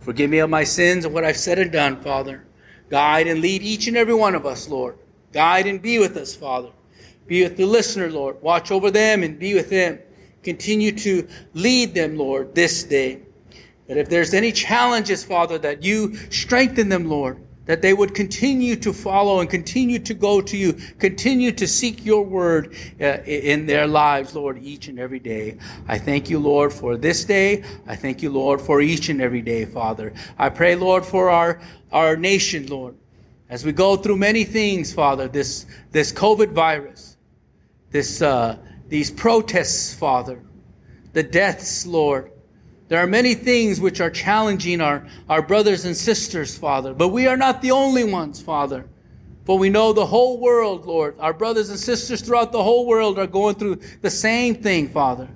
Forgive 0.00 0.30
me 0.30 0.38
of 0.38 0.48
my 0.48 0.64
sins 0.64 1.04
and 1.04 1.12
what 1.12 1.22
I've 1.22 1.36
said 1.36 1.58
and 1.58 1.70
done, 1.70 2.00
Father. 2.00 2.46
Guide 2.88 3.26
and 3.26 3.42
lead 3.42 3.60
each 3.60 3.86
and 3.86 3.98
every 3.98 4.14
one 4.14 4.34
of 4.34 4.46
us, 4.46 4.66
Lord. 4.70 4.96
Guide 5.34 5.66
and 5.66 5.82
be 5.82 5.98
with 5.98 6.16
us, 6.16 6.34
Father. 6.34 6.70
Be 7.26 7.42
with 7.42 7.58
the 7.58 7.66
listener, 7.66 8.10
Lord. 8.10 8.40
Watch 8.40 8.70
over 8.70 8.90
them 8.90 9.22
and 9.22 9.38
be 9.38 9.52
with 9.52 9.68
them. 9.68 9.98
Continue 10.42 10.92
to 10.92 11.28
lead 11.52 11.92
them, 11.92 12.16
Lord, 12.16 12.54
this 12.54 12.82
day. 12.82 13.20
That 13.88 13.98
if 13.98 14.08
there's 14.08 14.32
any 14.32 14.52
challenges, 14.52 15.22
Father, 15.22 15.58
that 15.58 15.82
you 15.82 16.16
strengthen 16.30 16.88
them, 16.88 17.10
Lord, 17.10 17.43
that 17.66 17.80
they 17.80 17.94
would 17.94 18.14
continue 18.14 18.76
to 18.76 18.92
follow 18.92 19.40
and 19.40 19.48
continue 19.48 19.98
to 19.98 20.14
go 20.14 20.40
to 20.40 20.56
you, 20.56 20.74
continue 20.98 21.50
to 21.52 21.66
seek 21.66 22.04
your 22.04 22.24
word 22.24 22.74
uh, 23.00 23.18
in 23.24 23.66
their 23.66 23.86
lives, 23.86 24.34
Lord, 24.34 24.62
each 24.62 24.88
and 24.88 24.98
every 24.98 25.18
day. 25.18 25.56
I 25.88 25.98
thank 25.98 26.28
you, 26.28 26.38
Lord, 26.38 26.72
for 26.72 26.96
this 26.96 27.24
day. 27.24 27.64
I 27.86 27.96
thank 27.96 28.22
you, 28.22 28.30
Lord, 28.30 28.60
for 28.60 28.80
each 28.80 29.08
and 29.08 29.20
every 29.20 29.42
day, 29.42 29.64
Father. 29.64 30.12
I 30.38 30.50
pray, 30.50 30.76
Lord, 30.76 31.04
for 31.04 31.30
our, 31.30 31.60
our 31.90 32.16
nation, 32.16 32.66
Lord, 32.66 32.96
as 33.48 33.64
we 33.64 33.72
go 33.72 33.96
through 33.96 34.16
many 34.16 34.44
things, 34.44 34.92
Father, 34.92 35.28
this, 35.28 35.66
this 35.90 36.12
COVID 36.12 36.52
virus, 36.52 37.16
this, 37.90 38.20
uh, 38.20 38.58
these 38.88 39.10
protests, 39.10 39.94
Father, 39.94 40.42
the 41.12 41.22
deaths, 41.22 41.86
Lord, 41.86 42.30
there 42.88 43.00
are 43.00 43.06
many 43.06 43.34
things 43.34 43.80
which 43.80 44.00
are 44.00 44.10
challenging 44.10 44.80
our, 44.80 45.06
our 45.28 45.40
brothers 45.40 45.84
and 45.84 45.96
sisters, 45.96 46.56
Father, 46.56 46.92
but 46.92 47.08
we 47.08 47.26
are 47.26 47.36
not 47.36 47.62
the 47.62 47.70
only 47.70 48.04
ones, 48.04 48.40
Father. 48.42 48.86
For 49.44 49.58
we 49.58 49.68
know 49.68 49.92
the 49.92 50.06
whole 50.06 50.40
world, 50.40 50.86
Lord, 50.86 51.16
our 51.18 51.34
brothers 51.34 51.68
and 51.68 51.78
sisters 51.78 52.22
throughout 52.22 52.50
the 52.50 52.62
whole 52.62 52.86
world 52.86 53.18
are 53.18 53.26
going 53.26 53.56
through 53.56 53.80
the 54.00 54.10
same 54.10 54.54
thing, 54.54 54.88
Father. 54.88 55.28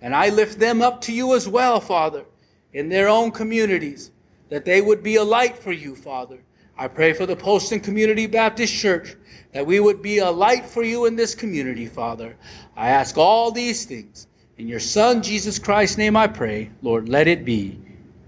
And 0.00 0.14
I 0.14 0.30
lift 0.30 0.58
them 0.58 0.82
up 0.82 1.00
to 1.02 1.12
you 1.12 1.34
as 1.34 1.48
well, 1.48 1.80
Father, 1.80 2.24
in 2.72 2.88
their 2.88 3.08
own 3.08 3.30
communities, 3.30 4.10
that 4.48 4.64
they 4.64 4.80
would 4.80 5.02
be 5.02 5.16
a 5.16 5.24
light 5.24 5.56
for 5.56 5.72
you, 5.72 5.94
Father. 5.94 6.40
I 6.76 6.88
pray 6.88 7.12
for 7.12 7.26
the 7.26 7.36
Poston 7.36 7.78
Community 7.78 8.26
Baptist 8.26 8.74
Church, 8.74 9.14
that 9.52 9.64
we 9.64 9.78
would 9.78 10.02
be 10.02 10.18
a 10.18 10.30
light 10.30 10.66
for 10.66 10.82
you 10.82 11.06
in 11.06 11.14
this 11.14 11.34
community, 11.34 11.86
Father. 11.86 12.36
I 12.76 12.90
ask 12.90 13.16
all 13.16 13.52
these 13.52 13.84
things. 13.84 14.26
In 14.56 14.68
your 14.68 14.78
Son, 14.78 15.20
Jesus 15.20 15.58
Christ's 15.58 15.98
name, 15.98 16.16
I 16.16 16.28
pray. 16.28 16.70
Lord, 16.80 17.08
let 17.08 17.26
it 17.26 17.44
be. 17.44 17.80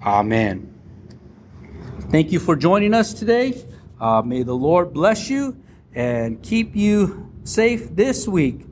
Amen. 0.05 0.73
Thank 2.11 2.33
you 2.33 2.41
for 2.41 2.57
joining 2.57 2.95
us 2.95 3.15
today. 3.15 3.65
Uh, 4.01 4.23
may 4.23 4.43
the 4.43 4.55
Lord 4.55 4.93
bless 4.93 5.31
you 5.31 5.57
and 5.95 6.43
keep 6.43 6.75
you 6.75 7.33
safe 7.45 7.95
this 7.95 8.27
week. 8.27 8.67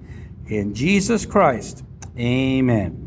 In 0.48 0.74
Jesus 0.74 1.24
Christ, 1.24 1.84
amen. 2.18 3.03